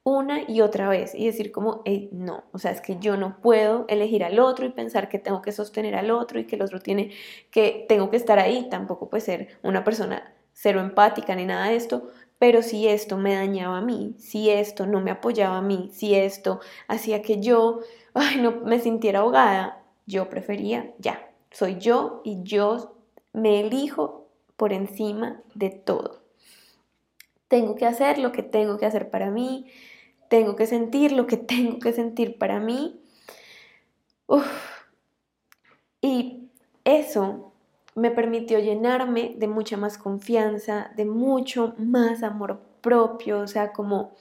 una 0.03 0.43
y 0.49 0.63
otra 0.63 0.89
vez 0.89 1.15
y 1.15 1.27
decir 1.27 1.53
como, 1.53 1.83
hey, 1.85 2.09
no, 2.13 2.45
o 2.53 2.59
sea, 2.59 2.71
es 2.71 2.81
que 2.81 2.97
yo 3.01 3.17
no 3.17 3.41
puedo 3.41 3.85
elegir 3.89 4.25
al 4.25 4.39
otro 4.39 4.65
y 4.67 4.71
pensar 4.71 5.09
que 5.09 5.19
tengo 5.19 5.43
que 5.43 5.53
sostener 5.53 5.95
al 5.95 6.11
otro 6.11 6.41
y 6.41 6.47
que 6.47 6.57
el 6.57 6.63
otro 6.63 6.81
tiene 6.81 7.11
que, 7.51 7.85
tengo 7.89 8.11
que 8.11 8.17
estar 8.17 8.39
ahí, 8.39 8.69
tampoco 8.71 9.11
puede 9.11 9.21
ser 9.23 9.49
una 9.63 9.85
persona 9.85 10.35
cero 10.53 10.81
empática 10.81 11.35
ni 11.35 11.45
nada 11.45 11.69
de 11.69 11.77
esto, 11.77 12.09
pero 12.41 12.63
si 12.63 12.89
esto 12.89 13.19
me 13.19 13.35
dañaba 13.35 13.77
a 13.77 13.83
mí, 13.83 14.15
si 14.19 14.49
esto 14.49 14.87
no 14.87 15.03
me 15.03 15.11
apoyaba 15.11 15.59
a 15.59 15.63
mí, 15.63 15.91
si 15.93 16.15
esto 16.15 16.61
hacía 16.89 17.21
que 17.21 17.39
yo 17.43 17.81
ay, 18.15 18.39
no 18.41 18.53
me 18.65 18.81
sintiera 18.81 19.21
ahogada, 19.21 19.83
yo 20.07 20.31
prefería 20.31 20.95
ya, 20.99 21.31
soy 21.51 21.77
yo 21.79 22.23
y 22.25 22.43
yo 22.43 22.97
me 23.35 23.61
elijo 23.61 24.27
por 24.57 24.73
encima 24.73 25.43
de 25.55 25.69
todo. 25.69 26.23
Tengo 27.49 27.75
que 27.75 27.85
hacer 27.85 28.17
lo 28.17 28.33
que 28.33 28.43
tengo 28.43 28.79
que 28.79 28.87
hacer 28.87 29.11
para 29.11 29.31
mí, 29.31 29.67
tengo 30.31 30.57
que 30.57 30.67
sentir 30.67 31.13
lo 31.13 31.27
que 31.27 31.37
tengo 31.53 31.79
que 31.79 31.93
sentir 31.93 32.39
para 32.39 32.59
mí. 32.59 33.03
Y 36.01 36.49
eso 36.85 37.50
me 38.01 38.11
permitió 38.11 38.59
llenarme 38.59 39.35
de 39.37 39.47
mucha 39.47 39.77
más 39.77 39.99
confianza, 39.99 40.91
de 40.97 41.05
mucho 41.05 41.75
más 41.77 42.23
amor 42.23 42.61
propio, 42.81 43.41
o 43.41 43.47
sea, 43.47 43.73
como 43.73 44.15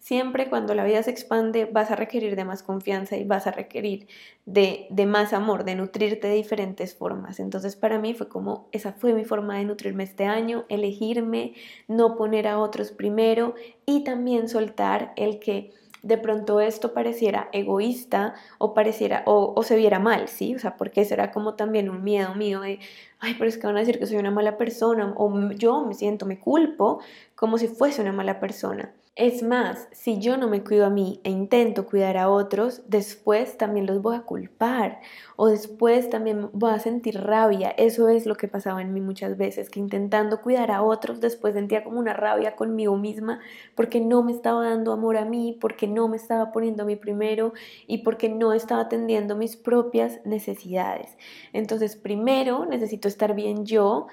siempre 0.00 0.48
cuando 0.48 0.74
la 0.74 0.82
vida 0.82 1.02
se 1.04 1.12
expande 1.12 1.66
vas 1.66 1.92
a 1.92 1.96
requerir 1.96 2.34
de 2.34 2.44
más 2.44 2.64
confianza 2.64 3.16
y 3.16 3.24
vas 3.24 3.46
a 3.46 3.52
requerir 3.52 4.08
de, 4.46 4.88
de, 4.90 5.06
más 5.06 5.32
amor, 5.32 5.64
de 5.64 5.76
nutrirte 5.76 6.26
de 6.26 6.34
diferentes 6.34 6.96
formas. 6.96 7.38
Entonces 7.38 7.76
para 7.76 8.00
mí 8.00 8.14
fue 8.14 8.28
como, 8.28 8.68
esa 8.72 8.92
fue 8.94 9.14
mi 9.14 9.24
forma 9.24 9.58
de 9.58 9.64
nutrirme 9.64 10.02
este 10.02 10.24
año, 10.24 10.64
elegirme, 10.68 11.54
no 11.86 12.16
poner 12.16 12.48
a 12.48 12.58
otros 12.58 12.90
primero 12.90 13.54
y 13.86 14.02
también 14.02 14.48
soltar 14.48 15.12
el 15.16 15.38
que 15.38 15.72
de 16.02 16.18
pronto 16.18 16.60
esto 16.60 16.94
pareciera 16.94 17.48
egoísta 17.52 18.34
o 18.58 18.74
pareciera 18.74 19.22
o, 19.26 19.62
se 19.62 19.76
viera 19.76 19.98
mal, 19.98 20.28
¿sí? 20.28 20.54
O 20.54 20.58
sea, 20.58 20.76
porque 20.76 21.02
eso 21.02 21.14
era 21.14 21.30
como 21.30 21.54
también 21.54 21.90
un 21.90 22.02
miedo 22.02 22.34
mío 22.34 22.60
de, 22.60 22.80
ay, 23.18 23.34
pero 23.38 23.48
es 23.48 23.58
que 23.58 23.66
van 23.66 23.76
a 23.76 23.80
decir 23.80 23.98
que 23.98 24.06
soy 24.06 24.16
una 24.16 24.30
mala 24.30 24.56
persona 24.56 25.12
o 25.16 25.50
yo 25.52 25.84
me 25.84 25.94
siento, 25.94 26.26
me 26.26 26.38
culpo 26.38 27.00
como 27.34 27.58
si 27.58 27.68
fuese 27.68 28.02
una 28.02 28.12
mala 28.12 28.40
persona. 28.40 28.92
Es 29.20 29.42
más, 29.42 29.86
si 29.92 30.18
yo 30.18 30.38
no 30.38 30.48
me 30.48 30.64
cuido 30.64 30.86
a 30.86 30.88
mí 30.88 31.20
e 31.24 31.30
intento 31.30 31.84
cuidar 31.84 32.16
a 32.16 32.30
otros, 32.30 32.80
después 32.88 33.58
también 33.58 33.84
los 33.84 34.00
voy 34.00 34.16
a 34.16 34.22
culpar 34.22 35.02
o 35.36 35.48
después 35.48 36.08
también 36.08 36.48
voy 36.54 36.70
a 36.70 36.78
sentir 36.78 37.20
rabia. 37.20 37.68
Eso 37.68 38.08
es 38.08 38.24
lo 38.24 38.34
que 38.34 38.48
pasaba 38.48 38.80
en 38.80 38.94
mí 38.94 39.02
muchas 39.02 39.36
veces, 39.36 39.68
que 39.68 39.78
intentando 39.78 40.40
cuidar 40.40 40.70
a 40.70 40.82
otros, 40.82 41.20
después 41.20 41.52
sentía 41.52 41.84
como 41.84 41.98
una 41.98 42.14
rabia 42.14 42.56
conmigo 42.56 42.96
misma 42.96 43.40
porque 43.74 44.00
no 44.00 44.22
me 44.22 44.32
estaba 44.32 44.64
dando 44.64 44.90
amor 44.90 45.18
a 45.18 45.26
mí, 45.26 45.54
porque 45.60 45.86
no 45.86 46.08
me 46.08 46.16
estaba 46.16 46.50
poniendo 46.50 46.84
a 46.84 46.86
mí 46.86 46.96
primero 46.96 47.52
y 47.86 47.98
porque 47.98 48.30
no 48.30 48.54
estaba 48.54 48.80
atendiendo 48.80 49.36
mis 49.36 49.54
propias 49.54 50.24
necesidades. 50.24 51.18
Entonces, 51.52 51.94
primero 51.94 52.64
necesito 52.64 53.06
estar 53.06 53.34
bien 53.34 53.66
yo, 53.66 54.06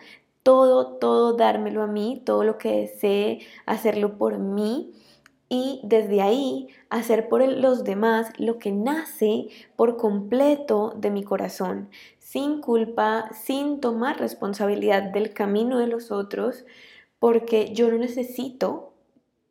todo, 0.47 0.93
todo 0.95 1.33
dármelo 1.33 1.83
a 1.83 1.87
mí, 1.87 2.21
todo 2.25 2.45
lo 2.45 2.57
que 2.57 2.71
desee, 2.71 3.39
hacerlo 3.65 4.17
por 4.17 4.37
mí 4.37 4.93
y 5.49 5.81
desde 5.83 6.21
ahí 6.21 6.69
hacer 6.89 7.27
por 7.27 7.45
los 7.45 7.83
demás 7.83 8.31
lo 8.37 8.57
que 8.57 8.71
nace 8.71 9.49
por 9.75 9.97
completo 9.97 10.93
de 10.95 11.11
mi 11.11 11.21
corazón, 11.25 11.89
sin 12.17 12.61
culpa, 12.61 13.29
sin 13.33 13.81
tomar 13.81 14.21
responsabilidad 14.21 15.11
del 15.11 15.33
camino 15.33 15.79
de 15.79 15.87
los 15.87 16.13
otros, 16.13 16.63
porque 17.19 17.73
yo 17.73 17.91
no 17.91 17.97
necesito 17.97 18.93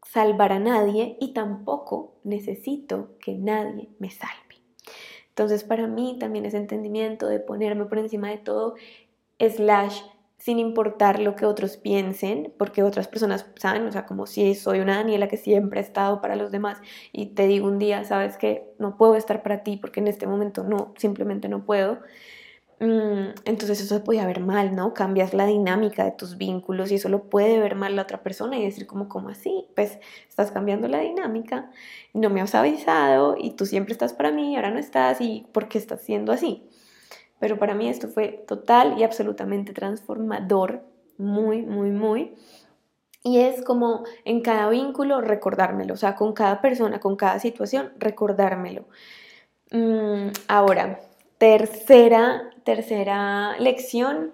salvar 0.03 0.51
a 0.51 0.61
nadie 0.61 1.19
y 1.21 1.35
tampoco 1.35 2.15
necesito 2.25 3.11
que 3.21 3.35
nadie 3.35 3.91
me 3.99 4.09
salve. 4.09 4.63
Entonces 5.29 5.63
para 5.63 5.89
mí 5.89 6.17
también 6.19 6.47
ese 6.47 6.57
entendimiento 6.57 7.27
de 7.27 7.39
ponerme 7.39 7.85
por 7.85 7.99
encima 7.99 8.31
de 8.31 8.39
todo, 8.39 8.77
slash 9.39 10.01
sin 10.39 10.59
importar 10.59 11.21
lo 11.21 11.35
que 11.35 11.47
otros 11.47 11.77
piensen, 11.77 12.53
porque 12.59 12.83
otras 12.83 13.09
personas 13.09 13.47
saben, 13.57 13.87
o 13.87 13.93
sea, 13.93 14.07
como 14.07 14.27
si 14.27 14.55
soy 14.55 14.81
una 14.81 14.97
Daniela 14.97 15.29
que 15.29 15.37
siempre 15.37 15.81
ha 15.81 15.83
estado 15.83 16.21
para 16.21 16.37
los 16.37 16.51
demás 16.53 16.79
y 17.13 17.27
te 17.35 17.47
digo 17.47 17.67
un 17.67 17.79
día, 17.79 18.05
sabes 18.05 18.37
que 18.37 18.75
no 18.79 18.97
puedo 18.97 19.17
estar 19.17 19.43
para 19.43 19.63
ti 19.63 19.77
porque 19.77 20.01
en 20.01 20.09
este 20.09 20.27
momento 20.27 20.63
no, 20.65 20.95
simplemente 20.99 21.49
no 21.49 21.65
puedo. 21.65 22.01
Mm, 22.79 23.33
entonces 23.47 23.81
eso 23.81 23.95
se 23.95 24.01
puede 24.03 24.25
ver 24.27 24.41
mal, 24.41 24.75
¿no? 24.77 24.93
Cambias 24.93 25.33
la 25.33 25.47
dinámica 25.47 26.05
de 26.05 26.13
tus 26.13 26.37
vínculos 26.37 26.93
y 26.93 26.97
eso 26.97 27.09
lo 27.09 27.31
puede 27.31 27.59
ver 27.59 27.75
mal 27.75 27.97
la 27.97 28.03
otra 28.03 28.23
persona 28.23 28.59
y 28.59 28.65
decir 28.65 28.87
como, 28.87 29.09
¿cómo 29.09 29.31
así? 29.31 29.67
Pues 29.75 29.99
estás 30.29 30.51
cambiando 30.51 30.87
la 30.87 31.01
dinámica, 31.01 31.71
no 32.13 32.29
me 32.29 32.43
has 32.43 32.55
avisado 32.55 33.37
y 33.39 33.53
tú 33.53 33.65
siempre 33.65 33.93
estás 33.93 34.13
para 34.13 34.31
mí, 34.31 34.57
ahora 34.57 34.71
no 34.71 34.79
estás 34.79 35.21
y 35.23 35.47
¿por 35.53 35.69
qué 35.69 35.79
estás 35.79 36.03
siendo 36.03 36.33
así? 36.33 36.69
Pero 37.39 37.59
para 37.59 37.75
mí 37.75 37.89
esto 37.89 38.09
fue 38.09 38.45
total 38.47 38.99
y 38.99 39.05
absolutamente 39.05 39.73
transformador, 39.73 40.83
muy, 41.19 41.63
muy, 41.63 41.91
muy. 41.91 42.35
Y 43.23 43.41
es 43.41 43.63
como 43.63 44.05
en 44.25 44.41
cada 44.41 44.69
vínculo 44.69 45.21
recordármelo, 45.21 45.95
o 45.95 45.97
sea, 45.97 46.15
con 46.15 46.33
cada 46.33 46.61
persona, 46.61 47.01
con 47.01 47.17
cada 47.17 47.41
situación, 47.41 47.93
recordármelo. 47.99 48.85
Mm, 49.73 50.29
ahora, 50.49 51.01
tercera, 51.39 52.51
tercera 52.65 53.59
lección 53.59 54.33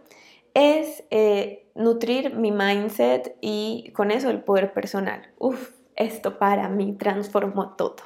es 0.55 1.05
eh, 1.11 1.67
nutrir 1.75 2.35
mi 2.35 2.53
mindset 2.53 3.37
y 3.41 3.91
con 3.95 4.11
eso 4.11 4.31
el 4.31 4.43
poder 4.43 4.73
personal. 4.73 5.23
Uf, 5.39 5.71
esto 5.97 6.39
para 6.39 6.69
mí 6.69 6.93
transformó 6.93 7.71
todo. 7.71 7.97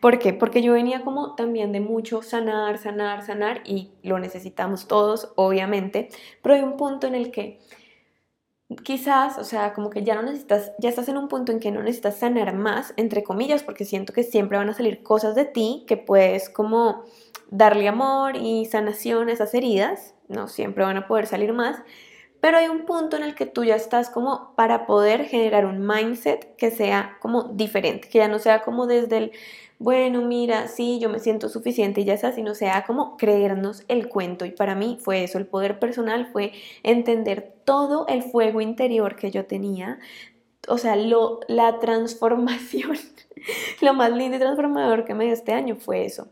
¿Por 0.00 0.18
qué? 0.18 0.32
Porque 0.32 0.62
yo 0.62 0.72
venía 0.72 1.02
como 1.02 1.34
también 1.34 1.72
de 1.72 1.80
mucho 1.80 2.22
sanar, 2.22 2.78
sanar, 2.78 3.24
sanar 3.24 3.62
y 3.64 3.90
lo 4.02 4.18
necesitamos 4.18 4.86
todos, 4.86 5.32
obviamente, 5.36 6.08
pero 6.42 6.54
hay 6.54 6.62
un 6.62 6.76
punto 6.76 7.06
en 7.06 7.14
el 7.14 7.30
que 7.30 7.60
quizás, 8.82 9.38
o 9.38 9.44
sea, 9.44 9.72
como 9.72 9.90
que 9.90 10.02
ya 10.02 10.14
no 10.14 10.22
necesitas, 10.22 10.72
ya 10.78 10.88
estás 10.88 11.08
en 11.08 11.16
un 11.16 11.28
punto 11.28 11.52
en 11.52 11.60
que 11.60 11.70
no 11.70 11.82
necesitas 11.82 12.16
sanar 12.18 12.54
más, 12.54 12.94
entre 12.96 13.22
comillas, 13.22 13.62
porque 13.62 13.84
siento 13.84 14.12
que 14.12 14.24
siempre 14.24 14.58
van 14.58 14.68
a 14.68 14.74
salir 14.74 15.02
cosas 15.02 15.34
de 15.34 15.44
ti 15.44 15.84
que 15.86 15.96
puedes 15.96 16.48
como 16.50 17.04
darle 17.50 17.86
amor 17.88 18.36
y 18.36 18.64
sanación 18.66 19.28
a 19.28 19.32
esas 19.32 19.54
heridas, 19.54 20.14
no 20.28 20.48
siempre 20.48 20.84
van 20.84 20.96
a 20.96 21.06
poder 21.06 21.26
salir 21.26 21.52
más, 21.52 21.80
pero 22.46 22.58
hay 22.58 22.68
un 22.68 22.84
punto 22.84 23.16
en 23.16 23.24
el 23.24 23.34
que 23.34 23.44
tú 23.44 23.64
ya 23.64 23.74
estás 23.74 24.08
como 24.08 24.52
para 24.54 24.86
poder 24.86 25.24
generar 25.24 25.66
un 25.66 25.84
mindset 25.84 26.54
que 26.54 26.70
sea 26.70 27.18
como 27.20 27.42
diferente, 27.42 28.08
que 28.08 28.18
ya 28.18 28.28
no 28.28 28.38
sea 28.38 28.62
como 28.62 28.86
desde 28.86 29.16
el 29.16 29.32
bueno, 29.80 30.22
mira, 30.22 30.68
sí, 30.68 31.00
yo 31.00 31.08
me 31.08 31.18
siento 31.18 31.48
suficiente 31.48 32.02
y 32.02 32.04
ya 32.04 32.14
está, 32.14 32.30
sino 32.30 32.54
sea 32.54 32.84
como 32.86 33.16
creernos 33.16 33.82
el 33.88 34.08
cuento. 34.08 34.44
Y 34.44 34.52
para 34.52 34.76
mí 34.76 34.96
fue 35.00 35.24
eso, 35.24 35.38
el 35.38 35.46
poder 35.46 35.80
personal 35.80 36.28
fue 36.32 36.52
entender 36.84 37.52
todo 37.64 38.06
el 38.06 38.22
fuego 38.22 38.60
interior 38.60 39.16
que 39.16 39.32
yo 39.32 39.46
tenía, 39.46 39.98
o 40.68 40.78
sea, 40.78 40.94
lo, 40.94 41.40
la 41.48 41.78
transformación, 41.80 42.96
lo 43.80 43.92
más 43.92 44.12
lindo 44.12 44.36
y 44.36 44.40
transformador 44.40 45.04
que 45.04 45.14
me 45.14 45.24
dio 45.24 45.32
este 45.32 45.52
año 45.52 45.74
fue 45.74 46.04
eso 46.04 46.28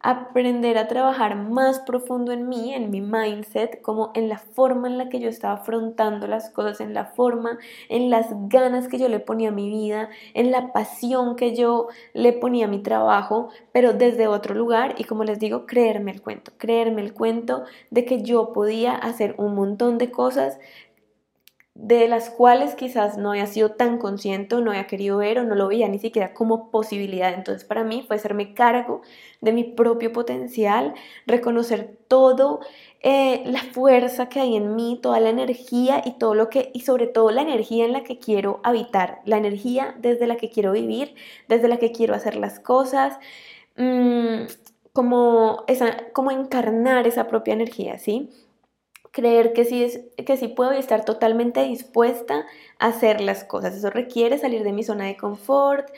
aprender 0.00 0.78
a 0.78 0.88
trabajar 0.88 1.36
más 1.36 1.80
profundo 1.80 2.32
en 2.32 2.48
mí, 2.48 2.74
en 2.74 2.90
mi 2.90 3.00
mindset, 3.00 3.80
como 3.82 4.12
en 4.14 4.28
la 4.28 4.38
forma 4.38 4.88
en 4.88 4.98
la 4.98 5.08
que 5.08 5.18
yo 5.18 5.28
estaba 5.28 5.54
afrontando 5.54 6.26
las 6.26 6.50
cosas, 6.50 6.80
en 6.80 6.94
la 6.94 7.06
forma, 7.06 7.58
en 7.88 8.10
las 8.10 8.28
ganas 8.48 8.88
que 8.88 8.98
yo 8.98 9.08
le 9.08 9.20
ponía 9.20 9.48
a 9.48 9.52
mi 9.52 9.68
vida, 9.68 10.10
en 10.34 10.50
la 10.50 10.72
pasión 10.72 11.34
que 11.34 11.56
yo 11.56 11.88
le 12.12 12.32
ponía 12.32 12.66
a 12.66 12.68
mi 12.68 12.82
trabajo, 12.82 13.48
pero 13.72 13.94
desde 13.94 14.28
otro 14.28 14.54
lugar. 14.54 14.94
Y 14.98 15.04
como 15.04 15.24
les 15.24 15.38
digo, 15.38 15.66
creerme 15.66 16.12
el 16.12 16.22
cuento, 16.22 16.52
creerme 16.56 17.02
el 17.02 17.12
cuento 17.14 17.64
de 17.90 18.04
que 18.04 18.22
yo 18.22 18.52
podía 18.52 18.94
hacer 18.94 19.34
un 19.38 19.54
montón 19.54 19.98
de 19.98 20.10
cosas 20.10 20.58
de 21.78 22.08
las 22.08 22.30
cuales 22.30 22.74
quizás 22.74 23.18
no 23.18 23.32
haya 23.32 23.46
sido 23.46 23.72
tan 23.72 23.98
consciente 23.98 24.56
no 24.56 24.70
haya 24.70 24.86
querido 24.86 25.18
ver 25.18 25.38
o 25.38 25.44
no 25.44 25.54
lo 25.54 25.68
veía 25.68 25.88
ni 25.88 25.98
siquiera 25.98 26.32
como 26.32 26.70
posibilidad. 26.70 27.34
Entonces 27.34 27.64
para 27.64 27.84
mí 27.84 28.04
fue 28.06 28.16
hacerme 28.16 28.54
cargo 28.54 29.02
de 29.42 29.52
mi 29.52 29.64
propio 29.64 30.12
potencial, 30.12 30.94
reconocer 31.26 31.98
todo 32.08 32.60
eh, 33.00 33.42
la 33.44 33.60
fuerza 33.60 34.28
que 34.28 34.40
hay 34.40 34.56
en 34.56 34.74
mí, 34.74 34.98
toda 35.02 35.20
la 35.20 35.28
energía 35.28 36.02
y 36.04 36.12
todo 36.12 36.34
lo 36.34 36.48
que, 36.48 36.70
y 36.72 36.80
sobre 36.80 37.06
todo 37.06 37.30
la 37.30 37.42
energía 37.42 37.84
en 37.84 37.92
la 37.92 38.02
que 38.04 38.18
quiero 38.18 38.60
habitar, 38.64 39.20
la 39.26 39.36
energía 39.36 39.94
desde 39.98 40.26
la 40.26 40.36
que 40.36 40.50
quiero 40.50 40.72
vivir, 40.72 41.14
desde 41.46 41.68
la 41.68 41.76
que 41.76 41.92
quiero 41.92 42.14
hacer 42.14 42.36
las 42.36 42.58
cosas, 42.58 43.18
mm, 43.76 44.46
como, 44.92 45.64
esa, 45.66 46.10
como 46.14 46.30
encarnar 46.30 47.06
esa 47.06 47.28
propia 47.28 47.52
energía, 47.54 47.98
¿sí? 47.98 48.30
Creer 49.16 49.54
que 49.54 49.64
sí, 49.64 49.82
es, 49.82 50.00
que 50.26 50.36
sí 50.36 50.46
puedo 50.46 50.74
y 50.74 50.76
estar 50.76 51.06
totalmente 51.06 51.62
dispuesta 51.62 52.44
a 52.78 52.88
hacer 52.88 53.22
las 53.22 53.44
cosas. 53.44 53.74
Eso 53.74 53.88
requiere 53.88 54.36
salir 54.36 54.62
de 54.62 54.72
mi 54.72 54.84
zona 54.84 55.06
de 55.06 55.16
confort, 55.16 55.88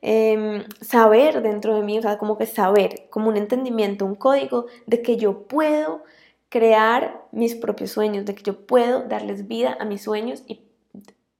em, 0.00 0.62
saber 0.80 1.42
dentro 1.42 1.74
de 1.74 1.82
mí, 1.82 1.98
o 1.98 2.02
sea, 2.02 2.18
como 2.18 2.38
que 2.38 2.46
saber, 2.46 3.08
como 3.10 3.30
un 3.30 3.36
entendimiento, 3.36 4.06
un 4.06 4.14
código 4.14 4.66
de 4.86 5.02
que 5.02 5.16
yo 5.16 5.48
puedo 5.48 6.04
crear 6.50 7.26
mis 7.32 7.56
propios 7.56 7.90
sueños, 7.90 8.24
de 8.24 8.36
que 8.36 8.44
yo 8.44 8.64
puedo 8.64 9.02
darles 9.02 9.48
vida 9.48 9.76
a 9.80 9.84
mis 9.84 10.02
sueños 10.02 10.44
y 10.46 10.62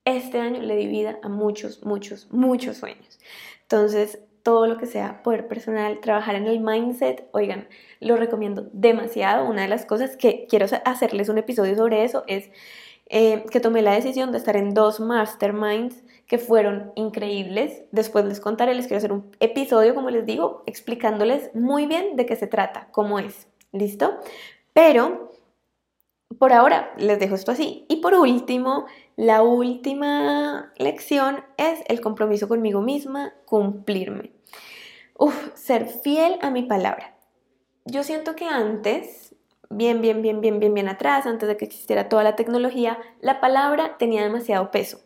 este 0.05 0.41
año 0.41 0.61
le 0.61 0.75
di 0.75 0.89
vida 0.89 1.21
a 1.23 1.29
muchos, 1.29 1.85
muchos, 1.85 2.27
muchos 2.33 2.79
sueños. 2.79 3.21
Entonces, 3.63 4.19
todo 4.49 4.67
lo 4.67 4.79
que 4.79 4.87
sea 4.87 5.23
poder 5.23 5.47
personal, 5.47 6.01
trabajar 6.01 6.35
en 6.35 6.47
el 6.47 6.61
mindset, 6.61 7.29
oigan, 7.33 7.69
lo 8.01 8.17
recomiendo 8.17 8.67
demasiado. 8.73 9.47
Una 9.47 9.61
de 9.61 9.69
las 9.69 9.85
cosas 9.85 10.17
que 10.17 10.47
quiero 10.49 10.65
hacerles 10.87 11.29
un 11.29 11.37
episodio 11.37 11.77
sobre 11.77 12.03
eso 12.03 12.25
es 12.27 12.51
eh, 13.11 13.45
que 13.51 13.61
tomé 13.61 13.83
la 13.83 13.93
decisión 13.93 14.33
de 14.33 14.39
estar 14.39 14.57
en 14.57 14.73
dos 14.73 15.01
masterminds 15.01 16.03
que 16.27 16.39
fueron 16.39 16.93
increíbles. 16.95 17.83
Después 17.93 18.25
les 18.25 18.41
contaré, 18.41 18.73
les 18.73 18.87
quiero 18.87 18.97
hacer 18.97 19.13
un 19.13 19.37
episodio, 19.39 19.95
como 19.95 20.09
les 20.09 20.25
digo, 20.25 20.63
explicándoles 20.65 21.55
muy 21.55 21.85
bien 21.85 22.17
de 22.17 22.25
qué 22.25 22.35
se 22.35 22.47
trata, 22.47 22.89
cómo 22.91 23.19
es. 23.19 23.49
¿Listo? 23.73 24.17
Pero 24.73 25.31
por 26.39 26.53
ahora 26.53 26.93
les 26.97 27.19
dejo 27.19 27.35
esto 27.35 27.53
así. 27.53 27.85
Y 27.89 27.97
por 27.97 28.15
último, 28.15 28.87
la 29.17 29.43
última 29.43 30.73
lección 30.77 31.45
es 31.57 31.81
el 31.89 32.01
compromiso 32.01 32.49
conmigo 32.49 32.81
misma, 32.81 33.35
cumplirme. 33.45 34.33
Uf, 35.19 35.55
ser 35.55 35.87
fiel 35.87 36.39
a 36.43 36.51
mi 36.51 36.63
palabra. 36.63 37.17
Yo 37.85 38.05
siento 38.05 38.37
que 38.37 38.45
antes, 38.45 39.35
bien, 39.71 40.01
bien, 40.01 40.23
bien, 40.23 40.41
bien, 40.41 40.61
bien, 40.61 40.75
bien 40.75 40.89
atrás, 40.89 41.27
antes 41.27 41.49
de 41.49 41.57
que 41.57 41.65
existiera 41.65 42.09
toda 42.09 42.23
la 42.23 42.37
tecnología, 42.37 42.99
la 43.21 43.41
palabra 43.41 43.97
tenía 43.99 44.23
demasiado 44.23 44.71
peso. 44.71 45.01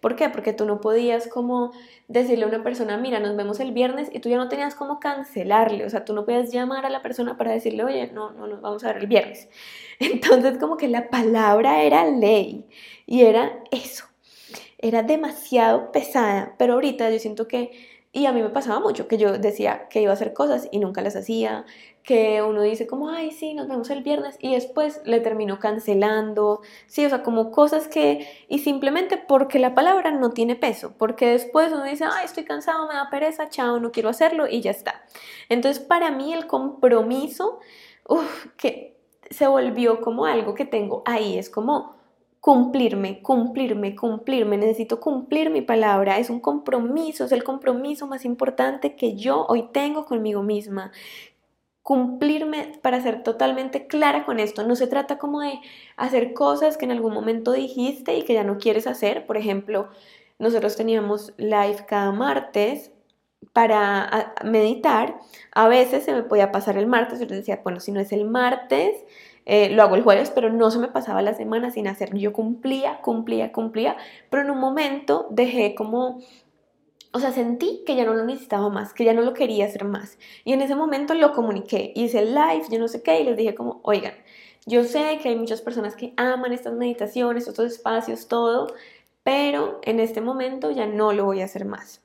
¿Por 0.00 0.14
qué? 0.14 0.28
Porque 0.28 0.52
tú 0.52 0.64
no 0.64 0.80
podías 0.80 1.26
como 1.26 1.72
decirle 2.06 2.44
a 2.44 2.48
una 2.48 2.62
persona, 2.62 2.96
mira, 2.96 3.18
nos 3.18 3.36
vemos 3.36 3.58
el 3.60 3.72
viernes 3.72 4.08
y 4.12 4.20
tú 4.20 4.28
ya 4.28 4.36
no 4.36 4.48
tenías 4.48 4.74
como 4.74 5.00
cancelarle, 5.00 5.84
o 5.84 5.90
sea, 5.90 6.04
tú 6.04 6.14
no 6.14 6.24
podías 6.24 6.52
llamar 6.52 6.86
a 6.86 6.90
la 6.90 7.02
persona 7.02 7.36
para 7.36 7.52
decirle, 7.52 7.84
oye, 7.84 8.10
no, 8.12 8.30
no 8.32 8.46
nos 8.46 8.60
vamos 8.60 8.84
a 8.84 8.88
ver 8.88 8.98
el 8.98 9.06
viernes. 9.08 9.48
Entonces 9.98 10.58
como 10.58 10.76
que 10.76 10.88
la 10.88 11.10
palabra 11.10 11.82
era 11.82 12.08
ley 12.08 12.66
y 13.06 13.22
era 13.22 13.62
eso, 13.72 14.04
era 14.78 15.02
demasiado 15.02 15.90
pesada, 15.90 16.54
pero 16.58 16.74
ahorita 16.74 17.10
yo 17.10 17.18
siento 17.18 17.48
que 17.48 17.72
y 18.10 18.26
a 18.26 18.32
mí 18.32 18.42
me 18.42 18.48
pasaba 18.48 18.80
mucho 18.80 19.06
que 19.06 19.18
yo 19.18 19.38
decía 19.38 19.86
que 19.90 20.00
iba 20.00 20.10
a 20.10 20.14
hacer 20.14 20.32
cosas 20.32 20.68
y 20.72 20.78
nunca 20.78 21.02
las 21.02 21.14
hacía, 21.14 21.66
que 22.08 22.40
uno 22.40 22.62
dice 22.62 22.86
como, 22.86 23.10
ay, 23.10 23.32
sí, 23.32 23.52
nos 23.52 23.68
vemos 23.68 23.90
el 23.90 24.02
viernes 24.02 24.38
y 24.40 24.54
después 24.54 25.02
le 25.04 25.20
terminó 25.20 25.58
cancelando, 25.58 26.62
sí, 26.86 27.04
o 27.04 27.10
sea, 27.10 27.22
como 27.22 27.50
cosas 27.50 27.86
que, 27.86 28.26
y 28.48 28.60
simplemente 28.60 29.18
porque 29.18 29.58
la 29.58 29.74
palabra 29.74 30.10
no 30.10 30.30
tiene 30.30 30.56
peso, 30.56 30.94
porque 30.96 31.26
después 31.26 31.70
uno 31.70 31.84
dice, 31.84 32.06
ay, 32.10 32.24
estoy 32.24 32.44
cansado, 32.44 32.88
me 32.88 32.94
da 32.94 33.10
pereza, 33.10 33.50
chao, 33.50 33.78
no 33.78 33.92
quiero 33.92 34.08
hacerlo 34.08 34.46
y 34.48 34.62
ya 34.62 34.70
está. 34.70 35.02
Entonces, 35.50 35.84
para 35.84 36.10
mí 36.10 36.32
el 36.32 36.46
compromiso, 36.46 37.60
uff, 38.08 38.46
que 38.56 38.96
se 39.28 39.46
volvió 39.46 40.00
como 40.00 40.24
algo 40.24 40.54
que 40.54 40.64
tengo 40.64 41.02
ahí, 41.04 41.36
es 41.36 41.50
como 41.50 41.94
cumplirme, 42.40 43.20
cumplirme, 43.20 43.94
cumplirme, 43.94 44.56
necesito 44.56 44.98
cumplir 44.98 45.50
mi 45.50 45.60
palabra, 45.60 46.18
es 46.18 46.30
un 46.30 46.40
compromiso, 46.40 47.26
es 47.26 47.32
el 47.32 47.44
compromiso 47.44 48.06
más 48.06 48.24
importante 48.24 48.96
que 48.96 49.14
yo 49.14 49.44
hoy 49.46 49.68
tengo 49.74 50.06
conmigo 50.06 50.42
misma. 50.42 50.90
Cumplirme 51.88 52.78
para 52.82 53.00
ser 53.00 53.22
totalmente 53.22 53.86
clara 53.86 54.26
con 54.26 54.40
esto. 54.40 54.62
No 54.62 54.76
se 54.76 54.88
trata 54.88 55.16
como 55.16 55.40
de 55.40 55.58
hacer 55.96 56.34
cosas 56.34 56.76
que 56.76 56.84
en 56.84 56.90
algún 56.90 57.14
momento 57.14 57.52
dijiste 57.52 58.14
y 58.14 58.24
que 58.24 58.34
ya 58.34 58.44
no 58.44 58.58
quieres 58.58 58.86
hacer. 58.86 59.24
Por 59.24 59.38
ejemplo, 59.38 59.88
nosotros 60.38 60.76
teníamos 60.76 61.32
live 61.38 61.86
cada 61.88 62.12
martes 62.12 62.92
para 63.54 64.34
meditar. 64.44 65.18
A 65.52 65.66
veces 65.68 66.04
se 66.04 66.12
me 66.12 66.24
podía 66.24 66.52
pasar 66.52 66.76
el 66.76 66.86
martes, 66.86 67.20
yo 67.20 67.24
les 67.24 67.38
decía, 67.38 67.62
bueno, 67.64 67.80
si 67.80 67.90
no 67.90 68.00
es 68.00 68.12
el 68.12 68.26
martes, 68.26 68.94
eh, 69.46 69.70
lo 69.70 69.82
hago 69.82 69.96
el 69.96 70.02
jueves, 70.02 70.30
pero 70.30 70.52
no 70.52 70.70
se 70.70 70.78
me 70.78 70.88
pasaba 70.88 71.22
la 71.22 71.32
semana 71.32 71.70
sin 71.70 71.88
hacer. 71.88 72.14
Yo 72.14 72.34
cumplía, 72.34 73.00
cumplía, 73.00 73.50
cumplía, 73.50 73.96
pero 74.28 74.42
en 74.42 74.50
un 74.50 74.60
momento 74.60 75.26
dejé 75.30 75.74
como, 75.74 76.20
o 77.12 77.20
sea, 77.20 77.32
sentí 77.32 77.82
que 77.86 77.96
ya 77.96 78.04
no 78.04 78.14
lo 78.14 78.24
necesitaba 78.24 78.68
más, 78.68 78.92
que 78.92 79.04
ya 79.04 79.12
no 79.14 79.22
lo 79.22 79.34
quería 79.34 79.66
hacer 79.66 79.84
más. 79.84 80.18
Y 80.44 80.52
en 80.52 80.62
ese 80.62 80.74
momento 80.74 81.14
lo 81.14 81.32
comuniqué, 81.32 81.92
hice 81.94 82.24
live, 82.24 82.64
yo 82.70 82.78
no 82.78 82.88
sé 82.88 83.02
qué, 83.02 83.20
y 83.20 83.24
les 83.24 83.36
dije 83.36 83.54
como, 83.54 83.80
oigan, 83.82 84.14
yo 84.66 84.84
sé 84.84 85.18
que 85.22 85.30
hay 85.30 85.36
muchas 85.36 85.62
personas 85.62 85.96
que 85.96 86.12
aman 86.16 86.52
estas 86.52 86.74
meditaciones, 86.74 87.48
estos 87.48 87.72
espacios, 87.72 88.28
todo, 88.28 88.74
pero 89.22 89.80
en 89.84 90.00
este 90.00 90.20
momento 90.20 90.70
ya 90.70 90.86
no 90.86 91.12
lo 91.12 91.24
voy 91.24 91.40
a 91.40 91.46
hacer 91.46 91.64
más. 91.64 92.02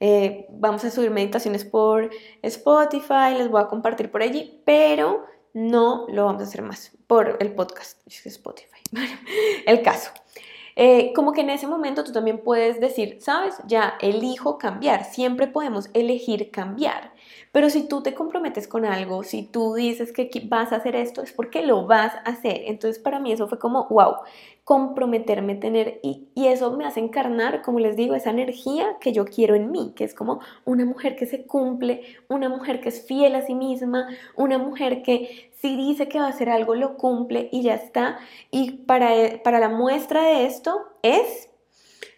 Eh, 0.00 0.46
vamos 0.50 0.84
a 0.84 0.90
subir 0.90 1.10
meditaciones 1.10 1.64
por 1.64 2.10
Spotify, 2.42 3.34
les 3.36 3.48
voy 3.48 3.62
a 3.62 3.68
compartir 3.68 4.10
por 4.10 4.22
allí, 4.22 4.60
pero 4.66 5.26
no 5.54 6.06
lo 6.08 6.24
vamos 6.24 6.42
a 6.42 6.44
hacer 6.44 6.62
más 6.62 6.92
por 7.06 7.36
el 7.40 7.54
podcast, 7.54 8.00
Spotify. 8.06 8.80
el 9.66 9.82
caso. 9.82 10.10
Eh, 10.76 11.12
como 11.14 11.32
que 11.32 11.42
en 11.42 11.50
ese 11.50 11.66
momento 11.66 12.04
tú 12.04 12.12
también 12.12 12.38
puedes 12.42 12.80
decir, 12.80 13.18
sabes, 13.20 13.56
ya 13.66 13.94
elijo 14.00 14.58
cambiar, 14.58 15.04
siempre 15.04 15.46
podemos 15.46 15.90
elegir 15.94 16.50
cambiar, 16.50 17.11
Pero 17.52 17.68
si 17.68 17.86
tú 17.86 18.02
te 18.02 18.14
comprometes 18.14 18.66
con 18.66 18.86
algo, 18.86 19.22
si 19.22 19.42
tú 19.42 19.74
dices 19.74 20.10
que 20.10 20.30
vas 20.48 20.72
a 20.72 20.76
hacer 20.76 20.96
esto, 20.96 21.22
es 21.22 21.32
porque 21.32 21.64
lo 21.64 21.86
vas 21.86 22.14
a 22.14 22.30
hacer. 22.30 22.62
Entonces 22.66 23.00
para 23.00 23.20
mí 23.20 23.30
eso 23.30 23.46
fue 23.46 23.58
como, 23.58 23.86
wow, 23.90 24.14
comprometerme, 24.64 25.56
tener, 25.56 26.00
y, 26.02 26.28
eso 26.34 26.76
me 26.76 26.86
hace 26.86 27.00
encarnar, 27.00 27.62
como 27.62 27.78
les 27.78 27.96
digo, 27.96 28.14
esa 28.14 28.30
energía 28.30 28.96
que 29.00 29.12
yo 29.12 29.24
quiero 29.24 29.54
en 29.54 29.70
mí, 29.70 29.92
que 29.96 30.04
es 30.04 30.14
como 30.14 30.40
una 30.64 30.84
mujer 30.84 31.16
que 31.16 31.26
se 31.26 31.46
cumple, 31.46 32.02
una 32.28 32.48
mujer 32.48 32.80
que 32.80 32.88
es 32.88 33.04
fiel 33.06 33.34
a 33.34 33.42
sí 33.42 33.54
misma, 33.54 34.08
una 34.36 34.58
mujer 34.58 35.02
que 35.02 35.50
si 35.60 35.76
dice 35.76 36.08
que 36.08 36.20
va 36.20 36.26
a 36.26 36.30
hacer 36.30 36.48
algo, 36.48 36.74
lo 36.74 36.96
cumple 36.96 37.48
y 37.52 37.62
ya 37.62 37.74
está. 37.74 38.18
Y 38.50 38.72
para, 38.86 39.42
para 39.42 39.58
la 39.58 39.68
muestra 39.68 40.22
de 40.22 40.46
esto 40.46 40.80
es 41.02 41.50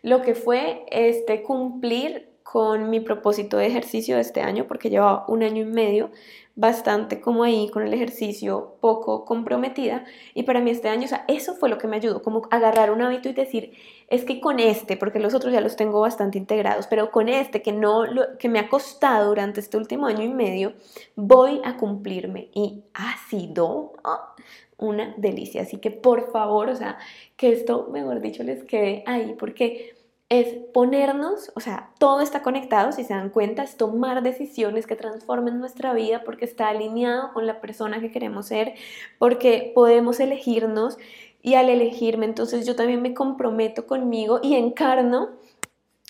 lo 0.03 0.23
que 0.23 0.35
fue 0.35 0.85
este 0.91 1.43
cumplir 1.43 2.34
con 2.55 2.89
mi 2.89 3.01
propósito 3.01 3.57
de 3.57 3.67
ejercicio 3.67 4.15
de 4.15 4.21
este 4.21 4.41
año, 4.41 4.67
porque 4.69 4.89
llevaba 4.89 5.25
un 5.27 5.43
año 5.43 5.63
y 5.63 5.65
medio 5.65 6.13
bastante 6.55 7.21
como 7.21 7.43
ahí 7.43 7.69
con 7.69 7.83
el 7.83 7.93
ejercicio 7.93 8.77
poco 8.81 9.25
comprometida. 9.25 10.05
Y 10.35 10.45
para 10.45 10.61
mí 10.61 10.71
este 10.71 10.89
año, 10.89 11.07
o 11.07 11.09
sea, 11.09 11.25
eso 11.27 11.57
fue 11.57 11.69
lo 11.69 11.79
que 11.79 11.89
me 11.89 11.97
ayudó, 11.97 12.23
como 12.23 12.43
agarrar 12.53 12.93
un 12.93 13.03
hábito 13.03 13.29
y 13.29 13.33
decir, 13.33 13.73
es 14.07 14.25
que 14.25 14.41
con 14.41 14.61
este, 14.61 14.97
porque 14.97 15.19
los 15.19 15.35
otros 15.35 15.53
ya 15.53 15.61
los 15.61 15.75
tengo 15.75 15.99
bastante 15.99 16.39
integrados, 16.39 16.87
pero 16.87 17.11
con 17.11 17.29
este 17.29 17.61
que 17.61 17.73
no 17.73 18.07
lo, 18.07 18.39
que 18.39 18.49
me 18.49 18.61
ha 18.61 18.69
costado 18.69 19.31
durante 19.31 19.59
este 19.59 19.77
último 19.77 20.07
año 20.07 20.23
y 20.23 20.29
medio, 20.29 20.75
voy 21.17 21.61
a 21.65 21.77
cumplirme. 21.77 22.51
Y 22.55 22.85
ha 22.95 23.17
sido 23.29 23.95
ah, 24.05 24.33
una 24.79 25.13
delicia, 25.17 25.63
así 25.63 25.79
que 25.79 25.91
por 25.91 26.31
favor, 26.31 26.69
o 26.69 26.77
sea, 26.77 26.99
que 27.37 27.51
esto, 27.51 27.89
mejor 27.91 28.21
dicho, 28.21 28.45
les 28.45 28.63
quede 28.63 29.03
ahí 29.09 29.35
porque 29.37 30.04
es 30.29 30.55
ponernos, 30.73 31.53
o 31.55 31.61
sea, 31.61 31.91
todo 31.99 32.21
está 32.21 32.43
conectado, 32.43 32.93
si 32.93 33.05
se 33.05 33.15
dan 33.15 33.31
cuenta, 33.31 33.63
es 33.63 33.77
tomar 33.77 34.23
decisiones 34.23 34.87
que 34.87 34.97
transformen 34.97 35.61
nuestra 35.61 35.93
vida 35.93 36.23
porque 36.25 36.45
está 36.45 36.69
alineado 36.69 37.33
con 37.33 37.47
la 37.47 37.61
persona 37.61 38.01
que 38.01 38.11
queremos 38.11 38.47
ser, 38.47 38.75
porque 39.19 39.73
podemos 39.75 40.21
elegirnos 40.21 40.97
y 41.43 41.55
al 41.55 41.69
elegirme, 41.69 42.25
entonces 42.25 42.67
yo 42.67 42.75
también 42.75 43.03
me 43.03 43.15
comprometo 43.15 43.87
conmigo 43.87 44.41
y 44.43 44.55
encarno 44.55 45.31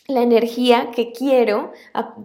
la 0.06 0.22
energía 0.22 0.90
que 0.94 1.12
quiero 1.12 1.72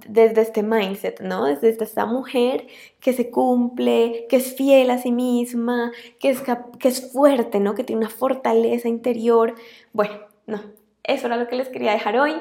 desde 0.07 0.41
este 0.41 0.63
mindset, 0.63 1.21
¿no? 1.21 1.45
Desde 1.45 1.69
esta 1.69 2.05
mujer 2.05 2.67
que 2.99 3.13
se 3.13 3.31
cumple, 3.31 4.27
que 4.29 4.35
es 4.35 4.53
fiel 4.55 4.91
a 4.91 4.97
sí 4.97 5.11
misma, 5.11 5.91
que 6.19 6.29
es, 6.29 6.43
que 6.77 6.87
es 6.89 7.11
fuerte, 7.11 7.59
¿no? 7.59 7.75
Que 7.75 7.85
tiene 7.85 8.01
una 8.01 8.09
fortaleza 8.09 8.89
interior. 8.89 9.55
Bueno, 9.93 10.15
no, 10.45 10.61
eso 11.09 11.27
era 11.27 11.37
lo 11.37 11.47
que 11.47 11.55
les 11.55 11.69
quería 11.69 11.91
dejar 11.91 12.17
hoy. 12.17 12.35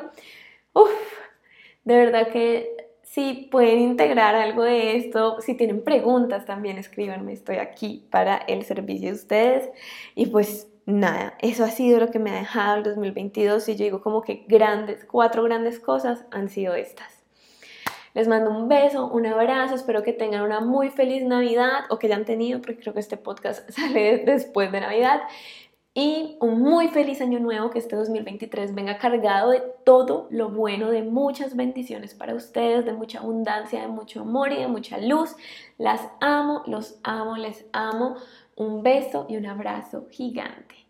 Uf, 0.72 0.90
de 1.84 1.96
verdad 1.96 2.28
que 2.28 2.76
si 3.02 3.48
pueden 3.50 3.80
integrar 3.80 4.34
algo 4.34 4.62
de 4.62 4.96
esto, 4.96 5.40
si 5.40 5.54
tienen 5.54 5.82
preguntas 5.82 6.44
también 6.44 6.76
escríbanme, 6.76 7.32
estoy 7.32 7.56
aquí 7.56 8.06
para 8.10 8.36
el 8.36 8.64
servicio 8.64 9.08
de 9.08 9.14
ustedes. 9.14 9.70
Y 10.14 10.26
pues 10.26 10.68
nada, 10.84 11.34
eso 11.40 11.64
ha 11.64 11.70
sido 11.70 12.00
lo 12.00 12.10
que 12.10 12.18
me 12.18 12.30
ha 12.30 12.34
dejado 12.34 12.76
el 12.76 12.82
2022 12.82 13.68
y 13.70 13.76
yo 13.76 13.84
digo 13.84 14.02
como 14.02 14.22
que 14.22 14.44
grandes, 14.46 15.04
cuatro 15.04 15.42
grandes 15.42 15.80
cosas 15.80 16.24
han 16.30 16.48
sido 16.48 16.74
estas. 16.74 17.24
Les 18.14 18.28
mando 18.28 18.50
un 18.50 18.68
beso, 18.68 19.06
un 19.06 19.26
abrazo, 19.26 19.74
espero 19.74 20.02
que 20.02 20.12
tengan 20.12 20.42
una 20.42 20.60
muy 20.60 20.90
feliz 20.90 21.22
Navidad 21.24 21.84
o 21.90 21.98
que 21.98 22.08
ya 22.08 22.16
han 22.16 22.24
tenido, 22.24 22.60
porque 22.60 22.78
creo 22.78 22.94
que 22.94 23.00
este 23.00 23.16
podcast 23.16 23.68
sale 23.70 24.18
después 24.18 24.70
de 24.72 24.80
Navidad 24.80 25.20
y 25.98 26.36
un 26.38 26.60
muy 26.60 26.86
feliz 26.86 27.20
año 27.20 27.40
nuevo, 27.40 27.70
que 27.70 27.80
este 27.80 27.96
2023 27.96 28.72
venga 28.72 28.98
cargado 28.98 29.50
de 29.50 29.64
todo 29.84 30.28
lo 30.30 30.48
bueno, 30.48 30.90
de 30.90 31.02
muchas 31.02 31.56
bendiciones 31.56 32.14
para 32.14 32.36
ustedes, 32.36 32.84
de 32.84 32.92
mucha 32.92 33.18
abundancia, 33.18 33.80
de 33.80 33.88
mucho 33.88 34.20
amor 34.20 34.52
y 34.52 34.58
de 34.58 34.68
mucha 34.68 34.98
luz. 34.98 35.34
Las 35.76 36.00
amo, 36.20 36.62
los 36.68 37.00
amo, 37.02 37.36
les 37.36 37.66
amo. 37.72 38.14
Un 38.54 38.84
beso 38.84 39.26
y 39.28 39.38
un 39.38 39.46
abrazo 39.46 40.06
gigante. 40.08 40.87